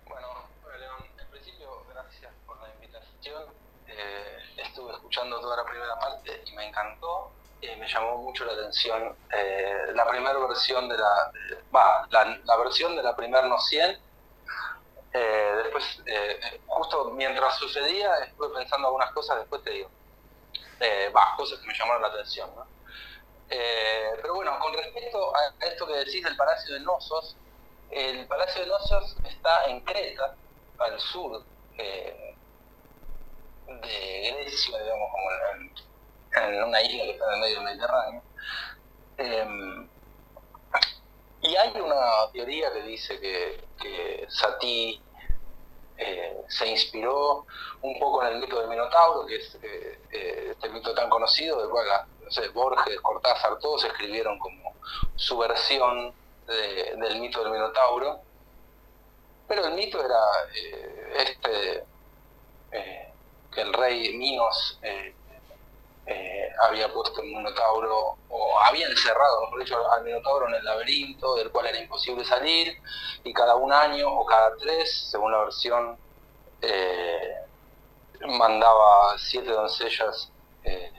Bueno, 0.07 0.27
en 1.19 1.27
principio, 1.27 1.67
gracias 1.93 2.31
por 2.47 2.57
la 2.61 2.73
invitación. 2.73 3.43
Eh, 3.89 4.63
estuve 4.65 4.93
escuchando 4.93 5.41
toda 5.41 5.57
la 5.57 5.65
primera 5.65 5.99
parte 5.99 6.31
y 6.45 6.55
me 6.55 6.69
encantó. 6.69 7.31
Eh, 7.61 7.75
me 7.77 7.89
llamó 7.89 8.19
mucho 8.19 8.45
la 8.45 8.53
atención 8.53 9.13
eh, 9.37 9.91
la 9.93 10.07
primera 10.07 10.39
versión 10.39 10.87
de 10.87 10.97
la, 10.97 11.31
va, 11.75 12.07
la, 12.11 12.39
la, 12.45 12.57
versión 12.57 12.95
de 12.95 13.03
la 13.03 13.13
primer 13.13 13.43
no 13.45 13.59
100 13.59 14.04
eh, 15.17 15.61
después, 15.63 16.01
eh, 16.07 16.59
justo 16.67 17.11
mientras 17.11 17.55
sucedía, 17.57 18.13
estuve 18.25 18.49
pensando 18.49 18.87
algunas 18.87 19.13
cosas, 19.13 19.37
después 19.37 19.63
te 19.63 19.71
digo. 19.71 19.89
Eh, 20.81 21.09
cosas 21.37 21.59
que 21.59 21.67
me 21.67 21.73
llamaron 21.73 22.01
la 22.01 22.09
atención. 22.09 22.49
pero 23.47 24.35
bueno, 24.35 24.59
con 24.59 24.73
respecto 24.73 25.33
a 25.33 25.65
esto 25.65 25.87
que 25.87 25.93
decís 25.93 26.21
del 26.21 26.35
Palacio 26.35 26.73
de 26.73 26.81
Nosos, 26.81 27.37
el 27.91 28.27
Palacio 28.27 28.63
de 28.63 28.67
Nosos 28.67 29.15
está 29.23 29.65
en 29.67 29.79
Creta, 29.81 30.35
al 30.79 30.99
sur 30.99 31.41
de 31.73 32.35
Grecia, 33.67 34.83
digamos, 34.83 35.11
como 35.11 35.31
en, 36.49 36.63
una 36.63 36.81
isla 36.81 37.03
que 37.05 37.11
está 37.11 37.25
en 37.25 37.33
el 37.33 37.39
medio 37.39 37.55
del 37.55 37.63
Mediterráneo. 37.63 38.21
Em, 39.17 39.89
y 41.41 41.55
hay 41.55 41.79
una 41.79 42.31
teoría 42.33 42.73
que 42.73 42.81
dice 42.81 43.17
que, 43.19 43.63
que 43.79 44.25
Sati 44.29 45.04
eh, 45.97 46.43
se 46.49 46.67
inspiró 46.67 47.45
un 47.81 47.97
poco 47.99 48.23
en 48.23 48.33
el 48.33 48.39
mito 48.39 48.59
del 48.59 48.69
Minotauro, 48.69 49.25
que 49.25 49.37
es 49.37 49.55
eh, 49.61 49.99
eh, 50.11 50.47
este 50.51 50.69
mito 50.69 50.93
tan 50.93 51.09
conocido, 51.09 51.61
del 51.61 51.69
cual 51.69 51.87
Borges, 52.53 52.99
Cortázar, 53.01 53.59
todos 53.59 53.85
escribieron 53.85 54.37
como 54.39 54.73
su 55.15 55.37
versión 55.37 56.13
del 56.47 57.19
mito 57.19 57.41
del 57.43 57.51
Minotauro. 57.51 58.19
Pero 59.47 59.65
el 59.65 59.73
mito 59.75 60.03
era 60.03 60.19
este 61.17 61.85
que 62.71 63.61
el 63.61 63.73
rey 63.73 64.17
Minos 64.17 64.79
eh, 66.07 66.51
había 66.59 66.91
puesto 66.93 67.21
el 67.21 67.29
Minotauro, 67.29 68.17
o 68.29 68.59
había 68.59 68.87
encerrado, 68.87 69.49
dicho, 69.57 69.91
al 69.91 70.03
Minotauro 70.03 70.47
en 70.47 70.55
el 70.55 70.63
laberinto, 70.63 71.35
del 71.35 71.51
cual 71.51 71.67
era 71.67 71.79
imposible 71.79 72.23
salir, 72.23 72.77
y 73.23 73.33
cada 73.33 73.55
un 73.55 73.73
año 73.73 74.07
o 74.07 74.25
cada 74.25 74.55
tres, 74.57 75.09
según 75.09 75.31
la 75.31 75.39
versión, 75.39 75.97
eh, 76.61 77.35
mandaba 78.27 79.17
siete 79.17 79.51
doncellas 79.51 80.31
eh, 80.63 80.91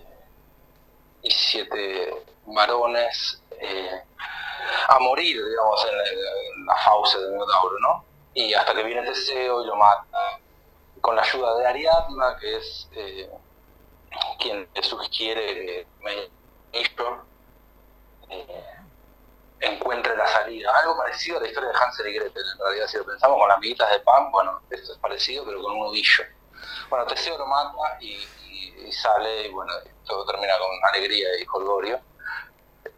y 1.23 1.31
siete 1.31 2.25
varones 2.47 3.42
a 4.88 4.99
morir, 4.99 5.37
digamos, 5.45 5.87
en, 5.87 6.66
la 6.66 6.77
fauce 6.77 7.19
del 7.19 7.33
Minotauro, 7.33 7.79
¿no? 7.79 8.05
Y 8.35 8.53
hasta 8.55 8.75
que 8.75 8.83
viene 8.83 9.03
Teseo 9.03 9.62
y 9.62 9.66
lo 9.66 9.77
mata, 9.77 10.40
con 11.01 11.14
la 11.14 11.23
ayuda 11.23 11.57
de 11.59 11.66
Ariadna, 11.66 12.37
que 12.38 12.57
es 12.57 12.88
quien 14.38 14.68
le 14.74 14.83
sugiere 14.83 15.55
que 15.55 15.87
eh, 18.29 18.64
encuentre 19.61 20.16
la 20.16 20.26
salida. 20.26 20.70
Algo 20.81 20.96
parecido 20.96 21.38
a 21.38 21.42
la 21.42 21.48
historia 21.48 21.70
de 21.70 21.76
Hansel 21.76 22.09
y 22.09 22.14
Gretel, 22.14 22.42
en 22.52 22.59
realidad, 22.59 22.87
si 22.87 22.96
lo 22.98 23.07
pensamos 23.07 23.38
con 23.38 23.48
las 23.48 23.57
amiguitas 23.57 23.90
de 23.90 24.00
pan, 24.00 24.31
bueno, 24.31 24.61
esto 24.70 24.92
es 24.92 24.98
parecido, 24.98 25.44
pero 25.44 25.62
con 25.62 25.72
un 25.72 25.87
ovillo. 25.87 26.24
Bueno, 26.90 27.07
Teseo 27.07 27.38
lo 27.38 27.46
mata 27.46 27.98
y, 28.00 28.18
sale, 28.92 29.46
y 29.46 29.50
bueno, 29.50 29.72
todo 30.05 30.24
termina 30.26 30.55
con 30.59 30.68
alegría 30.90 31.29
y 31.40 31.44
colgorio. 31.44 32.00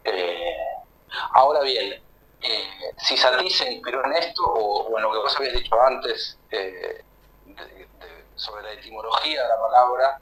Eh, 0.04 0.56
ahora 1.32 1.60
bien, 1.60 2.02
eh, 2.40 2.92
si 2.98 3.16
Satie 3.16 3.50
se 3.50 3.72
inspiró 3.72 4.04
en 4.04 4.12
esto, 4.14 4.42
o, 4.44 4.96
en 4.96 5.02
lo 5.02 5.12
que 5.12 5.18
vos 5.18 5.36
habías 5.36 5.54
dicho 5.54 5.80
antes, 5.80 6.38
sobre 8.36 8.62
la 8.62 8.72
etimología 8.72 9.42
de 9.42 9.48
la 9.48 9.60
palabra, 9.60 10.20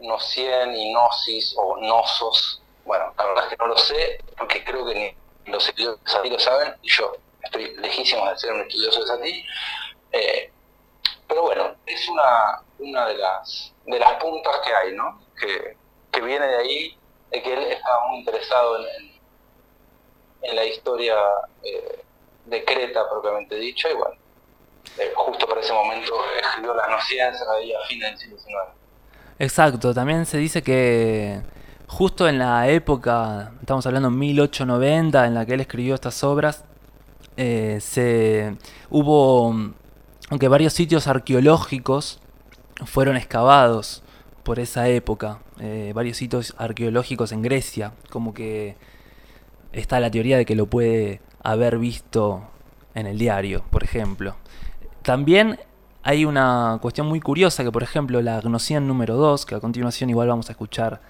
Nocien 0.00 0.74
y 0.74 0.92
Gnosis 0.92 1.54
o 1.56 1.76
Nosos. 1.78 2.62
Bueno, 2.84 3.12
la 3.16 3.24
verdad 3.24 3.44
es 3.44 3.50
que 3.50 3.56
no 3.56 3.66
lo 3.66 3.76
sé, 3.78 4.18
porque 4.36 4.64
creo 4.64 4.84
que 4.86 4.94
ni 4.94 5.52
los 5.52 5.68
estudiosos 5.68 6.22
de 6.22 6.30
lo 6.30 6.38
saben, 6.38 6.74
y 6.82 6.90
yo 6.90 7.12
estoy 7.42 7.74
lejísimo 7.76 8.28
de 8.28 8.38
ser 8.38 8.52
un 8.52 8.60
estudioso 8.62 9.00
de 9.00 9.06
Sati. 9.06 9.46
Eh, 10.12 10.52
pero 11.26 11.42
bueno, 11.42 11.74
es 11.86 12.08
una, 12.08 12.62
una 12.78 13.06
de 13.06 13.16
las 13.16 13.74
de 13.86 13.98
las 13.98 14.12
puntas 14.14 14.60
que 14.64 14.74
hay, 14.74 14.94
¿no? 14.94 15.20
Que, 15.38 15.76
viene 16.22 16.46
de 16.46 16.56
ahí, 16.56 16.98
de 17.30 17.42
que 17.42 17.52
él 17.52 17.62
estaba 17.64 18.06
muy 18.08 18.20
interesado 18.20 18.78
en, 18.78 19.14
la 20.54 20.64
historia 20.64 21.16
eh, 21.62 22.02
de 22.46 22.64
Creta 22.64 23.08
propiamente 23.10 23.56
dicha, 23.56 23.90
y 23.90 23.94
bueno, 23.94 24.16
eh, 24.98 25.12
justo 25.14 25.46
para 25.46 25.60
ese 25.60 25.72
momento 25.72 26.14
escribió 26.40 26.72
las 26.74 26.88
Nociencias 26.88 27.46
ahí 27.48 27.74
a 27.74 27.80
fines 27.86 28.10
del 28.10 28.18
siglo 28.18 28.38
XIX. 28.38 28.83
Exacto, 29.38 29.92
también 29.92 30.26
se 30.26 30.38
dice 30.38 30.62
que 30.62 31.40
justo 31.88 32.28
en 32.28 32.38
la 32.38 32.68
época, 32.68 33.52
estamos 33.60 33.84
hablando 33.86 34.08
en 34.08 34.18
1890, 34.18 35.26
en 35.26 35.34
la 35.34 35.44
que 35.44 35.54
él 35.54 35.60
escribió 35.60 35.94
estas 35.94 36.22
obras, 36.22 36.64
eh, 37.36 37.78
se 37.80 38.56
hubo, 38.90 39.52
aunque 40.30 40.48
varios 40.48 40.72
sitios 40.72 41.08
arqueológicos 41.08 42.20
fueron 42.84 43.16
excavados 43.16 44.02
por 44.44 44.60
esa 44.60 44.88
época, 44.88 45.40
eh, 45.58 45.92
varios 45.94 46.16
sitios 46.16 46.54
arqueológicos 46.58 47.32
en 47.32 47.42
Grecia, 47.42 47.92
como 48.10 48.34
que 48.34 48.76
está 49.72 49.98
la 49.98 50.10
teoría 50.10 50.36
de 50.36 50.46
que 50.46 50.54
lo 50.54 50.66
puede 50.66 51.20
haber 51.42 51.78
visto 51.78 52.44
en 52.94 53.06
el 53.06 53.18
diario, 53.18 53.64
por 53.70 53.82
ejemplo. 53.82 54.36
También 55.02 55.58
hay 56.04 56.26
una 56.26 56.78
cuestión 56.82 57.06
muy 57.06 57.18
curiosa 57.18 57.64
que, 57.64 57.72
por 57.72 57.82
ejemplo, 57.82 58.20
la 58.20 58.38
Gnosian 58.38 58.86
número 58.86 59.16
2, 59.16 59.46
que 59.46 59.54
a 59.54 59.60
continuación 59.60 60.10
igual 60.10 60.28
vamos 60.28 60.50
a 60.50 60.52
escuchar 60.52 61.00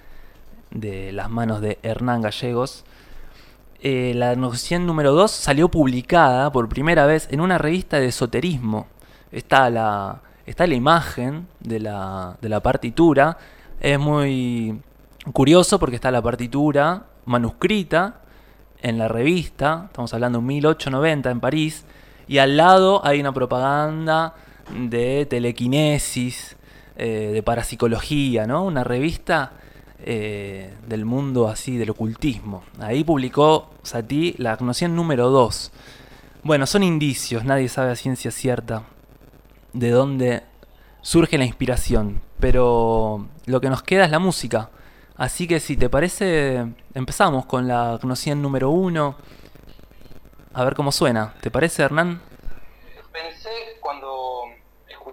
de 0.71 1.11
las 1.11 1.29
manos 1.29 1.59
de 1.59 1.79
Hernán 1.83 2.21
Gallegos, 2.21 2.85
eh, 3.81 4.13
la 4.15 4.33
Gnosian 4.33 4.85
número 4.85 5.11
2 5.11 5.29
salió 5.29 5.69
publicada 5.69 6.49
por 6.49 6.69
primera 6.69 7.05
vez 7.05 7.27
en 7.29 7.41
una 7.41 7.57
revista 7.57 7.99
de 7.99 8.07
esoterismo. 8.07 8.87
Está 9.33 9.69
la, 9.69 10.21
está 10.45 10.65
la 10.65 10.75
imagen 10.75 11.45
de 11.59 11.81
la, 11.81 12.37
de 12.41 12.47
la 12.47 12.61
partitura. 12.61 13.37
Es 13.81 13.99
muy 13.99 14.79
curioso 15.33 15.77
porque 15.77 15.97
está 15.97 16.09
la 16.09 16.21
partitura 16.21 17.03
manuscrita 17.25 18.21
en 18.81 18.97
la 18.97 19.09
revista, 19.09 19.87
estamos 19.87 20.13
hablando 20.13 20.39
de 20.39 20.45
1890 20.45 21.31
en 21.31 21.39
París, 21.41 21.85
y 22.29 22.37
al 22.37 22.55
lado 22.55 23.05
hay 23.05 23.19
una 23.19 23.33
propaganda 23.33 24.35
de 24.71 25.25
telequinesis, 25.25 26.55
eh, 26.97 27.31
de 27.33 27.43
parapsicología, 27.43 28.47
¿no? 28.47 28.63
Una 28.63 28.83
revista 28.83 29.53
eh, 29.99 30.73
del 30.87 31.05
mundo 31.05 31.47
así, 31.47 31.77
del 31.77 31.89
ocultismo. 31.91 32.63
Ahí 32.79 33.03
publicó 33.03 33.69
Satie 33.83 34.35
la 34.37 34.55
noción 34.57 34.95
número 34.95 35.29
2. 35.29 35.71
Bueno, 36.43 36.65
son 36.65 36.83
indicios, 36.83 37.43
nadie 37.43 37.69
sabe 37.69 37.91
a 37.91 37.95
ciencia 37.95 38.31
cierta 38.31 38.83
de 39.73 39.89
dónde 39.89 40.43
surge 41.01 41.37
la 41.37 41.45
inspiración, 41.45 42.21
pero 42.39 43.27
lo 43.45 43.61
que 43.61 43.69
nos 43.69 43.83
queda 43.83 44.05
es 44.05 44.11
la 44.11 44.19
música. 44.19 44.69
Así 45.17 45.47
que 45.47 45.59
si 45.59 45.77
te 45.77 45.89
parece, 45.89 46.65
empezamos 46.93 47.45
con 47.45 47.67
la 47.67 47.99
noción 48.03 48.41
número 48.41 48.69
1. 48.69 49.15
A 50.53 50.63
ver 50.63 50.75
cómo 50.75 50.91
suena. 50.91 51.33
¿Te 51.41 51.51
parece, 51.51 51.83
Hernán? 51.83 52.21
Pensé 53.11 53.49
cuando 53.81 54.34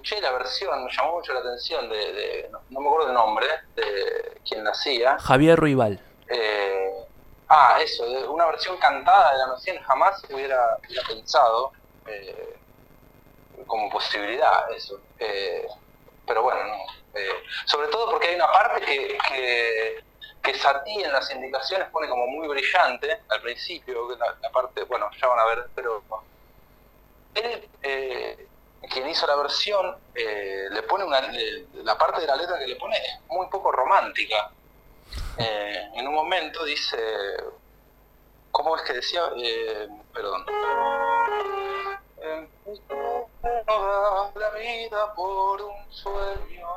escuché 0.03 0.21
la 0.21 0.33
versión, 0.33 0.85
me 0.85 0.91
llamó 0.91 1.12
mucho 1.12 1.33
la 1.33 1.41
atención 1.41 1.88
de, 1.88 2.49
no, 2.51 2.81
me 2.81 2.88
acuerdo 2.88 3.09
el 3.09 3.15
nombre, 3.15 3.47
de 3.77 4.41
quien 4.45 4.65
nacía. 4.65 5.17
Javier 5.21 5.57
Ruibal. 5.57 6.01
Eh, 6.27 7.07
ah, 7.49 7.79
eso, 7.81 8.05
de 8.05 8.27
una 8.27 8.47
versión 8.47 8.77
cantada 8.79 9.33
de 9.33 9.38
la 9.38 9.47
noción 9.47 9.79
jamás 9.83 10.21
hubiera, 10.29 10.77
pensado 11.07 11.71
eh, 12.07 12.57
como 13.65 13.88
posibilidad 13.91 14.73
eso. 14.73 15.01
Eh, 15.21 15.69
pero 16.27 16.43
bueno, 16.43 16.65
no. 16.65 16.77
sobre 17.67 17.87
todo 17.88 18.11
porque 18.11 18.29
hay 18.29 18.35
una 18.35 18.51
parte 18.51 18.81
que, 18.85 19.19
que, 19.29 20.05
que 20.43 20.55
Satie 20.59 21.05
en 21.05 21.12
las 21.12 21.31
indicaciones 21.31 21.88
pone 21.91 22.09
como 22.09 22.27
muy 22.27 22.49
brillante 22.49 23.21
al 23.29 23.41
principio, 23.41 24.17
la, 24.17 24.35
la 24.41 24.51
parte, 24.51 24.83
bueno, 24.83 25.09
ya 25.21 25.29
van 25.29 25.38
a 25.38 25.45
ver, 25.45 25.67
pero 25.77 26.03
él 27.35 27.69
quien 28.88 29.09
hizo 29.09 29.27
la 29.27 29.37
versión 29.37 29.97
eh, 30.14 30.68
le 30.71 30.83
pone 30.83 31.05
una, 31.05 31.21
la 31.85 31.97
parte 31.97 32.21
de 32.21 32.27
la 32.27 32.37
letra 32.37 32.59
que 32.59 32.66
le 32.66 32.77
pone 32.77 32.97
es 32.97 33.21
muy 33.29 33.47
poco 33.49 33.71
romántica. 33.71 34.51
Eh, 35.38 35.90
en 35.95 36.09
un 36.09 36.14
momento 36.14 36.64
dice, 36.64 36.99
¿cómo 38.51 38.77
es 38.77 38.83
que 38.83 38.95
decía? 38.95 39.23
Eh, 39.37 39.88
perdón. 40.12 40.45
la 44.35 44.51
vida 44.51 45.14
por 45.14 45.62
un 45.62 45.92
sueño. 45.92 46.68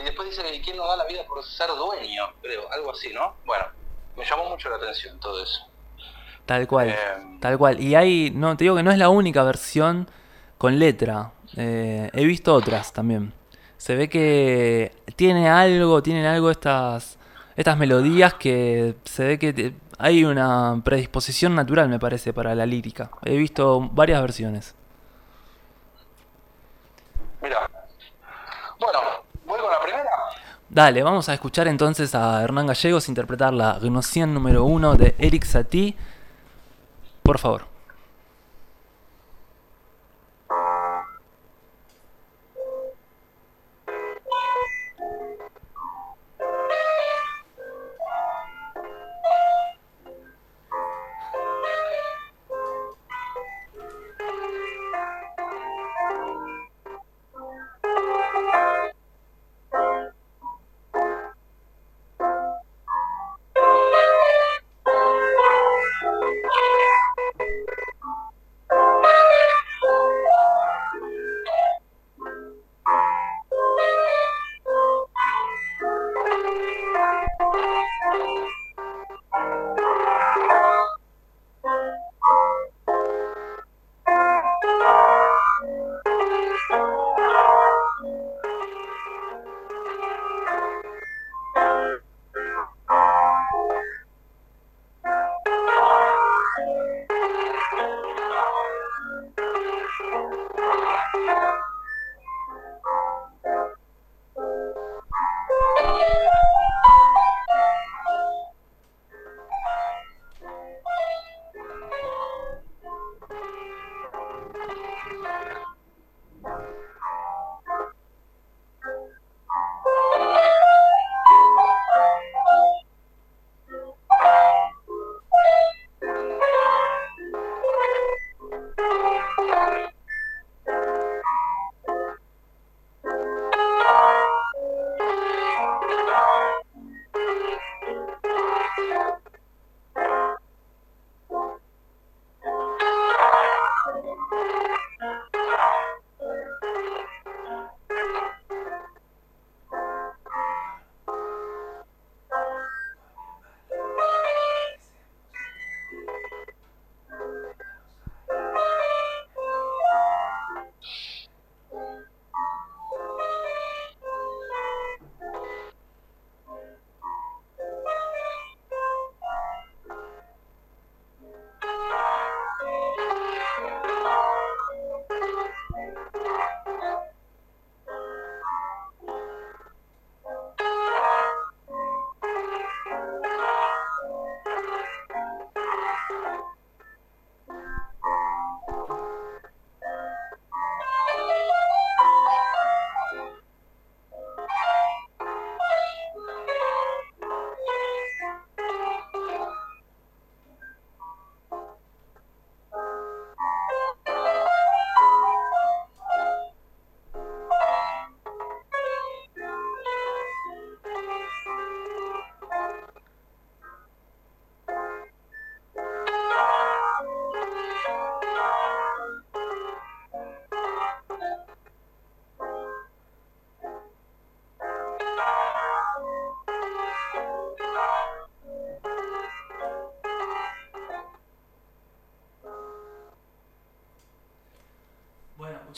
Y 0.00 0.04
después 0.04 0.30
dice 0.30 0.42
que 0.42 0.62
quién 0.62 0.76
no 0.76 0.86
da 0.86 0.96
la 0.96 1.04
vida 1.04 1.24
por 1.26 1.44
ser 1.44 1.68
dueño, 1.68 2.32
creo, 2.40 2.70
algo 2.72 2.92
así, 2.92 3.12
¿no? 3.12 3.36
Bueno, 3.44 3.66
me 4.16 4.24
llamó 4.24 4.48
mucho 4.48 4.70
la 4.70 4.76
atención 4.76 5.20
todo 5.20 5.42
eso. 5.42 5.66
Tal 6.46 6.66
cual, 6.66 6.96
tal 7.40 7.58
cual. 7.58 7.80
Y 7.80 7.94
hay, 7.94 8.30
no, 8.30 8.56
te 8.56 8.64
digo 8.64 8.74
que 8.74 8.82
no 8.82 8.90
es 8.90 8.98
la 8.98 9.10
única 9.10 9.42
versión 9.42 10.08
con 10.62 10.78
letra. 10.78 11.32
Eh, 11.56 12.08
he 12.12 12.24
visto 12.24 12.54
otras 12.54 12.92
también. 12.92 13.32
Se 13.78 13.96
ve 13.96 14.08
que 14.08 14.94
tiene 15.16 15.48
algo, 15.48 16.04
tienen 16.04 16.24
algo 16.24 16.52
estas, 16.52 17.18
estas 17.56 17.76
melodías 17.76 18.34
que 18.34 18.94
se 19.04 19.24
ve 19.24 19.38
que 19.40 19.74
hay 19.98 20.24
una 20.24 20.80
predisposición 20.84 21.56
natural, 21.56 21.88
me 21.88 21.98
parece, 21.98 22.32
para 22.32 22.54
la 22.54 22.64
lírica. 22.64 23.10
He 23.24 23.36
visto 23.36 23.80
varias 23.90 24.20
versiones. 24.20 24.76
Mira. 27.42 27.68
Bueno, 28.78 29.00
voy 29.44 29.58
con 29.58 29.68
la 29.68 29.80
primera. 29.80 30.10
Dale, 30.68 31.02
vamos 31.02 31.28
a 31.28 31.34
escuchar 31.34 31.66
entonces 31.66 32.14
a 32.14 32.40
Hernán 32.40 32.68
Gallegos 32.68 33.08
interpretar 33.08 33.52
la 33.52 33.80
Gnosian 33.80 34.32
número 34.32 34.62
1 34.62 34.94
de 34.94 35.16
Eric 35.18 35.42
Satie. 35.42 35.96
Por 37.24 37.40
favor. 37.40 37.71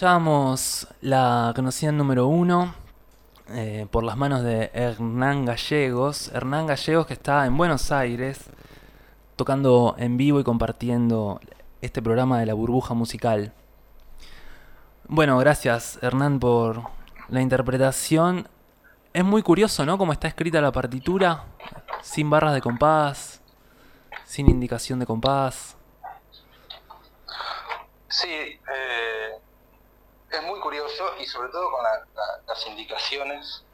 La 0.05 1.55
conocida 1.57 1.91
número 1.91 2.27
uno 2.27 2.75
eh, 3.49 3.87
por 3.91 4.05
las 4.05 4.19
manos 4.19 4.43
de 4.43 4.71
Hernán 4.75 5.47
Gallegos. 5.47 6.31
Hernán 6.35 6.67
Gallegos 6.67 7.07
que 7.07 7.15
está 7.15 7.47
en 7.47 7.57
Buenos 7.57 7.91
Aires 7.91 8.51
tocando 9.35 9.95
en 9.97 10.19
vivo 10.19 10.41
y 10.41 10.45
compartiendo 10.45 11.41
este 11.81 12.03
programa 12.03 12.39
de 12.39 12.45
la 12.45 12.53
burbuja 12.53 12.93
musical. 12.93 13.55
Bueno, 15.09 15.39
gracias 15.39 15.99
Hernán 16.03 16.39
por 16.39 16.83
la 17.31 17.41
interpretación. 17.41 18.47
Es 19.15 19.25
muy 19.25 19.43
curioso, 19.43 19.87
¿no? 19.87 19.97
Cómo 19.97 20.13
está 20.13 20.29
escrita 20.29 20.61
la 20.61 20.71
partitura, 20.71 21.47
sin 22.03 22.29
barras 22.29 22.53
de 22.53 22.61
compás, 22.61 23.41
sin 24.27 24.51
indicación 24.51 24.99
de 24.99 25.07
compás. 25.07 25.79
Sí, 28.07 28.29
eh, 28.29 29.39
es 30.35 30.43
muy 30.43 30.61
curioso 30.61 31.15
y 31.19 31.27
sobre 31.27 31.49
todo 31.51 31.71
con 31.71 31.85
las 32.47 32.67
indicaciones, 32.67 33.65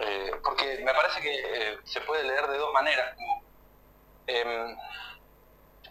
eh, 0.00 0.30
porque 0.44 0.82
me 0.84 0.92
parece 0.92 1.20
que 1.20 1.34
eh, 1.34 1.78
se 1.84 2.00
puede 2.02 2.24
leer 2.24 2.46
de 2.48 2.58
dos 2.58 2.72
maneras. 2.72 3.16
Em, 4.26 4.76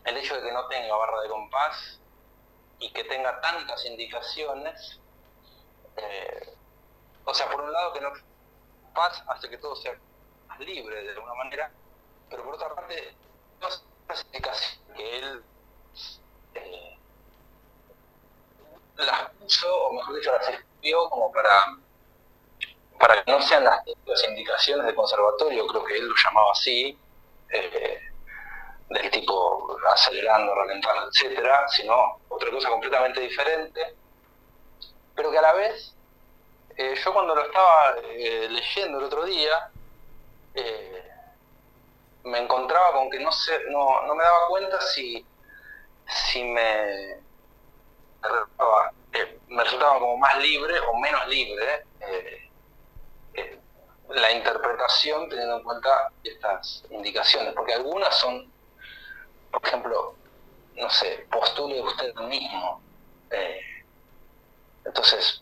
el 0.05 0.17
hecho 0.17 0.35
de 0.35 0.43
que 0.43 0.51
no 0.51 0.67
tenga 0.67 0.95
barra 0.95 1.21
de 1.21 1.29
compás 1.29 1.99
y 2.79 2.91
que 2.91 3.03
tantas 3.65 3.85
indicaciones, 3.85 4.99
o 7.25 7.33
sea, 7.33 7.49
por 7.49 7.61
un 7.61 7.71
lado 7.71 7.93
que 7.93 8.01
no 8.01 8.11
paz 8.93 9.23
hace 9.27 9.49
que 9.49 9.57
todo 9.57 9.75
sea 9.75 9.97
más 10.47 10.59
libre 10.59 11.03
de 11.03 11.11
alguna 11.11 11.33
manera, 11.33 11.71
pero 12.29 12.43
por 12.43 12.55
otra 12.55 12.73
parte, 12.73 13.13
las 13.59 14.25
indicaciones 14.25 14.79
que 14.95 15.17
él 15.17 15.43
las 18.97 19.29
puso, 19.31 19.87
o 19.87 19.93
mejor 19.93 20.15
dicho, 20.15 20.31
las 20.31 20.47
escribió 20.47 21.09
como 21.09 21.31
para, 21.31 21.77
para 22.99 23.23
que 23.23 23.31
no 23.31 23.41
sean 23.41 23.63
las, 23.63 23.83
indicaciones 24.29 24.85
de 24.85 24.95
conservatorio, 24.95 25.67
creo 25.67 25.83
que 25.83 25.97
él 25.97 26.07
lo 26.07 26.15
llamaba 26.15 26.51
así, 26.51 26.97
eh, 27.49 27.99
del 28.89 29.09
tipo 29.11 29.77
acelerando, 29.91 30.53
ralentando, 30.53 31.09
etcétera, 31.09 31.67
sino 31.69 32.19
otra 32.29 32.51
cosa 32.51 32.69
completamente 32.69 33.21
diferente, 33.21 33.95
pero 35.15 35.31
que 35.31 35.37
a 35.37 35.41
la 35.41 35.53
vez, 35.53 35.95
eh, 36.77 36.95
yo 36.95 37.13
cuando 37.13 37.35
lo 37.35 37.41
estaba 37.41 37.95
eh, 38.03 38.47
leyendo 38.49 38.99
el 38.99 39.05
otro 39.05 39.25
día, 39.25 39.71
me 42.23 42.39
encontraba 42.39 42.93
con 42.93 43.09
que 43.09 43.19
no, 43.19 43.31
sé, 43.31 43.59
no, 43.69 44.01
no 44.03 44.15
me 44.15 44.23
daba 44.23 44.47
cuenta 44.47 44.81
si, 44.81 45.23
si 46.07 46.43
me 46.43 47.25
eh, 49.13 49.39
me 49.47 49.63
resultaba 49.63 49.99
como 49.99 50.17
más 50.17 50.37
libre 50.39 50.79
o 50.79 50.97
menos 50.97 51.27
libre 51.27 51.85
eh, 52.01 52.49
eh, 53.35 53.59
la 54.09 54.31
interpretación 54.31 55.29
teniendo 55.29 55.57
en 55.57 55.63
cuenta 55.63 56.11
estas 56.23 56.83
indicaciones, 56.89 57.53
porque 57.53 57.73
algunas 57.73 58.15
son, 58.15 58.51
por 59.59 59.67
ejemplo, 59.67 60.15
no 60.75 60.89
sé, 60.89 61.25
postule 61.31 61.81
usted 61.81 62.13
mismo. 62.15 62.81
entonces, 64.85 65.41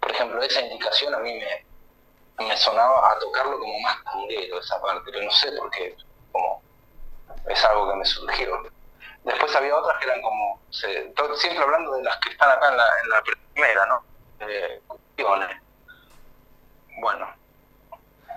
por 0.00 0.10
ejemplo, 0.10 0.42
esa 0.42 0.60
indicación 0.60 1.14
a 1.14 1.18
mí 1.18 1.38
me, 1.38 2.46
me 2.46 2.56
sonaba 2.56 3.12
a 3.12 3.18
tocarlo 3.18 3.58
como 3.58 3.78
más 3.80 4.02
tanguero 4.04 4.58
esa 4.58 4.80
parte, 4.80 5.02
pero 5.06 5.22
no 5.24 5.30
sé 5.30 5.52
por 5.52 5.70
qué, 5.70 5.96
como 6.32 6.62
es 7.48 7.64
algo 7.64 7.90
que 7.90 7.96
me 7.96 8.04
surgió. 8.04 8.62
Después 9.24 9.54
había 9.54 9.76
otras 9.76 9.98
que 9.98 10.06
eran 10.06 10.22
como, 10.22 10.60
siempre 10.70 11.62
hablando 11.62 11.92
de 11.92 12.02
las 12.02 12.16
que 12.18 12.30
están 12.30 12.50
acá 12.50 12.70
en 12.70 12.76
la, 12.76 12.86
en 13.02 13.08
la 13.10 13.22
primera, 13.22 13.86
¿no? 13.86 14.04
Eh. 14.40 14.82
Bueno, 17.00 17.26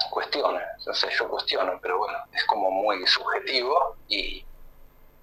cuestiones, 0.10 0.64
no 0.86 0.94
sé, 0.94 1.10
yo 1.18 1.30
cuestiono, 1.30 1.80
pero 1.82 1.98
bueno, 1.98 2.18
es 2.32 2.44
como 2.46 2.72
muy 2.72 3.06
subjetivo 3.08 3.96
y, 4.08 4.46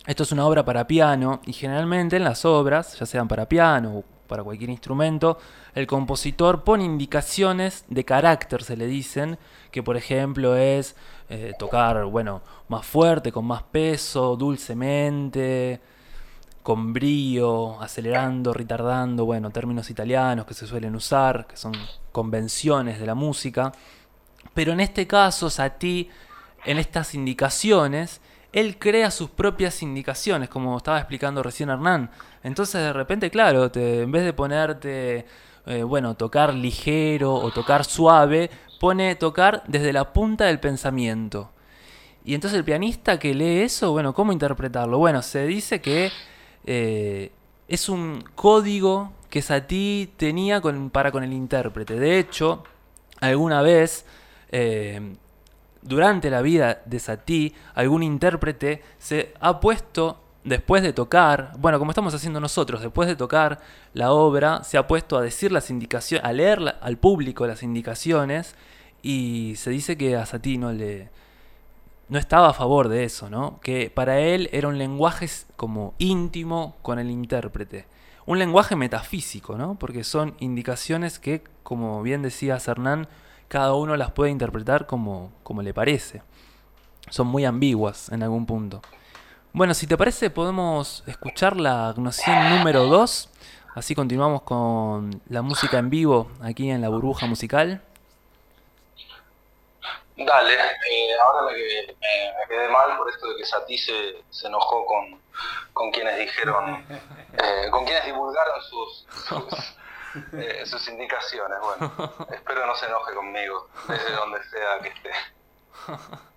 esto 0.06 0.24
es 0.24 0.32
una 0.32 0.44
obra 0.44 0.64
para 0.64 0.88
piano 0.88 1.40
y 1.46 1.52
generalmente 1.52 2.16
en 2.16 2.24
las 2.24 2.44
obras, 2.44 2.98
ya 2.98 3.06
sean 3.06 3.28
para 3.28 3.48
piano 3.48 3.98
o 3.98 4.04
para 4.26 4.42
cualquier 4.42 4.70
instrumento, 4.70 5.38
el 5.74 5.86
compositor 5.86 6.64
pone 6.64 6.84
indicaciones 6.84 7.84
de 7.88 8.04
carácter, 8.04 8.62
se 8.62 8.76
le 8.76 8.86
dicen, 8.86 9.38
que 9.70 9.82
por 9.82 9.96
ejemplo 9.96 10.56
es 10.56 10.96
eh, 11.28 11.52
tocar, 11.58 12.04
bueno, 12.06 12.42
más 12.68 12.84
fuerte, 12.84 13.30
con 13.30 13.44
más 13.44 13.62
peso, 13.62 14.36
dulcemente, 14.36 15.80
con 16.62 16.92
brío, 16.92 17.80
acelerando, 17.80 18.52
retardando, 18.52 19.24
bueno, 19.24 19.50
términos 19.50 19.90
italianos 19.90 20.44
que 20.44 20.54
se 20.54 20.66
suelen 20.66 20.94
usar, 20.96 21.46
que 21.46 21.56
son 21.56 21.72
convenciones 22.12 22.98
de 22.98 23.06
la 23.06 23.14
música. 23.14 23.72
Pero 24.54 24.72
en 24.72 24.80
este 24.80 25.06
caso, 25.06 25.50
Satie, 25.50 26.08
en 26.64 26.78
estas 26.78 27.14
indicaciones, 27.14 28.20
él 28.52 28.78
crea 28.78 29.10
sus 29.10 29.30
propias 29.30 29.82
indicaciones, 29.82 30.48
como 30.48 30.76
estaba 30.76 30.98
explicando 30.98 31.42
recién 31.42 31.70
Hernán. 31.70 32.10
Entonces 32.42 32.80
de 32.80 32.92
repente, 32.92 33.30
claro, 33.30 33.70
en 33.74 34.10
vez 34.10 34.24
de 34.24 34.32
ponerte, 34.32 35.26
eh, 35.66 35.82
bueno, 35.82 36.14
tocar 36.14 36.54
ligero 36.54 37.34
o 37.34 37.50
tocar 37.50 37.84
suave, 37.84 38.50
pone 38.80 39.14
tocar 39.14 39.62
desde 39.68 39.92
la 39.92 40.12
punta 40.12 40.46
del 40.46 40.58
pensamiento. 40.58 41.50
Y 42.24 42.34
entonces 42.34 42.58
el 42.58 42.64
pianista 42.64 43.18
que 43.18 43.34
lee 43.34 43.60
eso, 43.62 43.92
bueno, 43.92 44.12
¿cómo 44.14 44.32
interpretarlo? 44.32 44.98
Bueno, 44.98 45.22
se 45.22 45.46
dice 45.46 45.80
que 45.80 46.10
eh, 46.64 47.32
es 47.68 47.88
un 47.88 48.24
código 48.34 49.12
que 49.30 49.42
Satie 49.42 50.08
tenía 50.16 50.60
para 50.92 51.12
con 51.12 51.22
el 51.22 51.32
intérprete. 51.32 51.94
De 51.94 52.18
hecho, 52.18 52.64
alguna 53.20 53.62
vez 53.62 54.04
eh, 54.50 55.14
durante 55.82 56.30
la 56.30 56.42
vida 56.42 56.82
de 56.84 56.98
Satie, 56.98 57.54
algún 57.74 58.02
intérprete 58.02 58.82
se 58.98 59.32
ha 59.40 59.60
puesto, 59.60 60.20
después 60.44 60.82
de 60.82 60.92
tocar, 60.92 61.52
bueno, 61.58 61.78
como 61.78 61.90
estamos 61.90 62.14
haciendo 62.14 62.40
nosotros, 62.40 62.82
después 62.82 63.08
de 63.08 63.16
tocar 63.16 63.60
la 63.94 64.12
obra, 64.12 64.62
se 64.64 64.78
ha 64.78 64.86
puesto 64.86 65.16
a 65.16 65.22
decir 65.22 65.52
las 65.52 65.70
indicaciones, 65.70 66.24
a 66.24 66.32
leer 66.32 66.76
al 66.80 66.98
público 66.98 67.46
las 67.46 67.62
indicaciones, 67.62 68.54
y 69.02 69.54
se 69.56 69.70
dice 69.70 69.96
que 69.96 70.16
a 70.16 70.26
Satie 70.26 70.58
no 70.58 70.72
le. 70.72 71.08
no 72.08 72.18
estaba 72.18 72.50
a 72.50 72.52
favor 72.52 72.88
de 72.88 73.04
eso, 73.04 73.30
¿no? 73.30 73.58
Que 73.60 73.90
para 73.90 74.20
él 74.20 74.50
era 74.52 74.68
un 74.68 74.76
lenguaje 74.76 75.28
como 75.56 75.94
íntimo 75.98 76.76
con 76.82 76.98
el 76.98 77.10
intérprete. 77.10 77.86
Un 78.26 78.38
lenguaje 78.38 78.76
metafísico, 78.76 79.56
¿no? 79.56 79.78
Porque 79.78 80.04
son 80.04 80.34
indicaciones 80.40 81.18
que, 81.18 81.42
como 81.62 82.02
bien 82.02 82.20
decía 82.20 82.58
Hernán, 82.64 83.08
cada 83.50 83.74
uno 83.74 83.96
las 83.96 84.12
puede 84.12 84.30
interpretar 84.30 84.86
como, 84.86 85.32
como 85.42 85.60
le 85.60 85.74
parece. 85.74 86.22
Son 87.10 87.26
muy 87.26 87.44
ambiguas 87.44 88.08
en 88.12 88.22
algún 88.22 88.46
punto. 88.46 88.80
Bueno, 89.52 89.74
si 89.74 89.88
te 89.88 89.98
parece, 89.98 90.30
podemos 90.30 91.02
escuchar 91.08 91.56
la 91.56 91.92
noción 91.96 92.48
número 92.48 92.84
2. 92.84 93.28
Así 93.74 93.96
continuamos 93.96 94.42
con 94.42 95.20
la 95.28 95.42
música 95.42 95.78
en 95.78 95.90
vivo 95.90 96.30
aquí 96.40 96.70
en 96.70 96.80
la 96.80 96.90
burbuja 96.90 97.26
musical. 97.26 97.82
Dale, 100.16 100.54
eh, 100.54 101.12
ahora 101.20 101.50
me 101.50 101.56
quedé, 102.46 102.68
mal 102.68 102.96
por 102.98 103.10
esto 103.10 103.30
de 103.30 103.36
que 103.36 103.44
Sati 103.44 103.76
se, 103.78 104.46
enojó 104.46 104.86
con, 104.86 105.20
con, 105.72 105.90
quienes 105.90 106.16
dijeron, 106.20 106.86
eh, 106.88 107.68
con 107.72 107.84
quienes 107.84 108.04
divulgaron 108.04 108.62
sus, 108.62 109.06
eh, 110.32 110.62
sus, 110.66 110.86
indicaciones. 110.88 111.58
Bueno, 111.60 112.12
espero 112.32 112.66
no 112.66 112.74
se 112.74 112.86
enoje 112.86 113.14
conmigo, 113.14 113.68
desde 113.88 114.12
donde 114.12 114.42
sea 114.44 114.78
que 114.80 114.88
esté. 114.88 115.10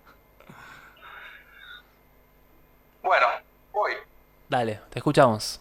Bueno, 3.02 3.26
voy. 3.70 3.92
Dale, 4.48 4.80
te 4.88 4.98
escuchamos. 4.98 5.60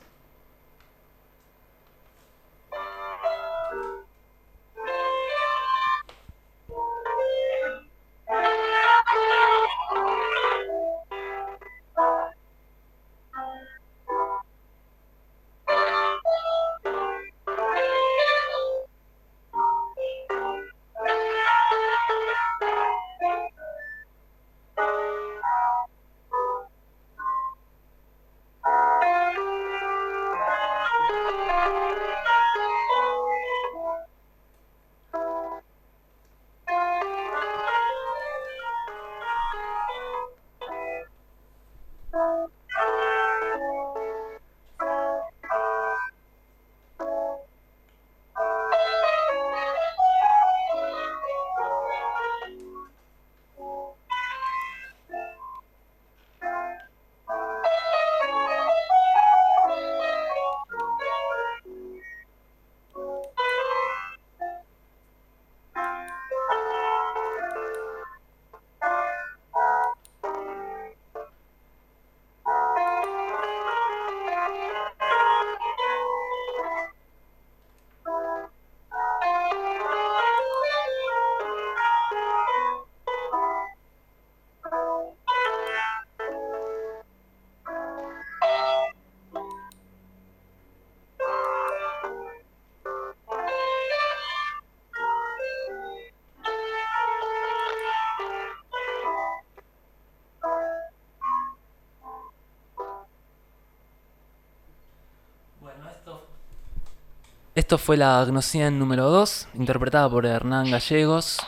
Esto 107.74 107.84
fue 107.84 107.98
la 107.98 108.22
Agnocien 108.22 108.78
número 108.78 109.10
2, 109.10 109.48
interpretada 109.56 110.08
por 110.08 110.28
Hernán 110.28 110.70
Gallegos 110.70 111.40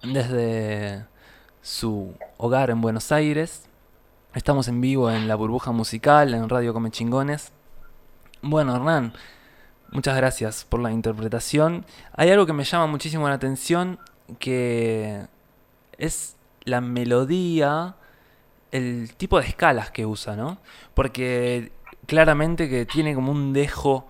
desde 0.00 1.06
su 1.60 2.14
hogar 2.36 2.70
en 2.70 2.80
Buenos 2.80 3.10
Aires. 3.10 3.64
Estamos 4.32 4.68
en 4.68 4.80
vivo 4.80 5.10
en 5.10 5.26
la 5.26 5.34
burbuja 5.34 5.72
musical, 5.72 6.34
en 6.34 6.48
Radio 6.48 6.72
Come 6.72 6.92
Chingones. 6.92 7.50
Bueno, 8.42 8.76
Hernán, 8.76 9.12
muchas 9.90 10.16
gracias 10.16 10.64
por 10.64 10.78
la 10.78 10.92
interpretación. 10.92 11.84
Hay 12.12 12.30
algo 12.30 12.46
que 12.46 12.52
me 12.52 12.62
llama 12.62 12.86
muchísimo 12.86 13.28
la 13.28 13.34
atención, 13.34 13.98
que 14.38 15.26
es 15.98 16.36
la 16.62 16.80
melodía, 16.80 17.96
el 18.70 19.16
tipo 19.16 19.40
de 19.40 19.48
escalas 19.48 19.90
que 19.90 20.06
usa, 20.06 20.36
¿no? 20.36 20.58
Porque 20.94 21.72
claramente 22.06 22.68
que 22.68 22.86
tiene 22.86 23.16
como 23.16 23.32
un 23.32 23.52
dejo 23.52 24.06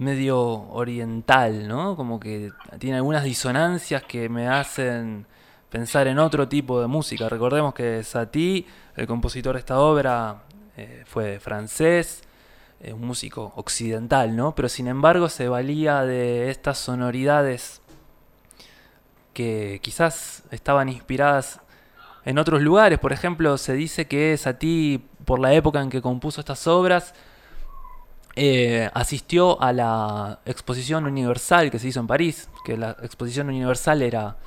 medio 0.00 0.40
oriental, 0.40 1.68
¿no? 1.68 1.94
Como 1.94 2.18
que 2.18 2.50
tiene 2.78 2.96
algunas 2.96 3.22
disonancias 3.22 4.02
que 4.02 4.28
me 4.28 4.48
hacen 4.48 5.26
pensar 5.68 6.08
en 6.08 6.18
otro 6.18 6.48
tipo 6.48 6.80
de 6.80 6.86
música. 6.86 7.28
Recordemos 7.28 7.74
que 7.74 8.02
Satie, 8.02 8.66
el 8.96 9.06
compositor 9.06 9.54
de 9.54 9.60
esta 9.60 9.78
obra, 9.78 10.42
eh, 10.76 11.04
fue 11.06 11.38
francés, 11.38 12.22
un 12.92 13.06
músico 13.06 13.52
occidental, 13.56 14.34
¿no? 14.34 14.54
Pero 14.54 14.70
sin 14.70 14.88
embargo 14.88 15.28
se 15.28 15.48
valía 15.48 16.02
de 16.06 16.48
estas 16.50 16.78
sonoridades 16.78 17.82
que 19.34 19.80
quizás 19.82 20.44
estaban 20.50 20.88
inspiradas 20.88 21.60
en 22.24 22.38
otros 22.38 22.62
lugares. 22.62 22.98
Por 22.98 23.12
ejemplo, 23.12 23.58
se 23.58 23.74
dice 23.74 24.06
que 24.06 24.34
Satie, 24.38 25.02
por 25.26 25.40
la 25.40 25.52
época 25.52 25.82
en 25.82 25.90
que 25.90 26.00
compuso 26.00 26.40
estas 26.40 26.66
obras, 26.66 27.14
eh, 28.42 28.88
asistió 28.94 29.60
a 29.60 29.70
la 29.74 30.40
exposición 30.46 31.04
universal 31.04 31.70
que 31.70 31.78
se 31.78 31.88
hizo 31.88 32.00
en 32.00 32.06
París, 32.06 32.48
que 32.64 32.78
la 32.78 32.96
exposición 33.02 33.50
universal 33.50 34.00
era 34.00 34.38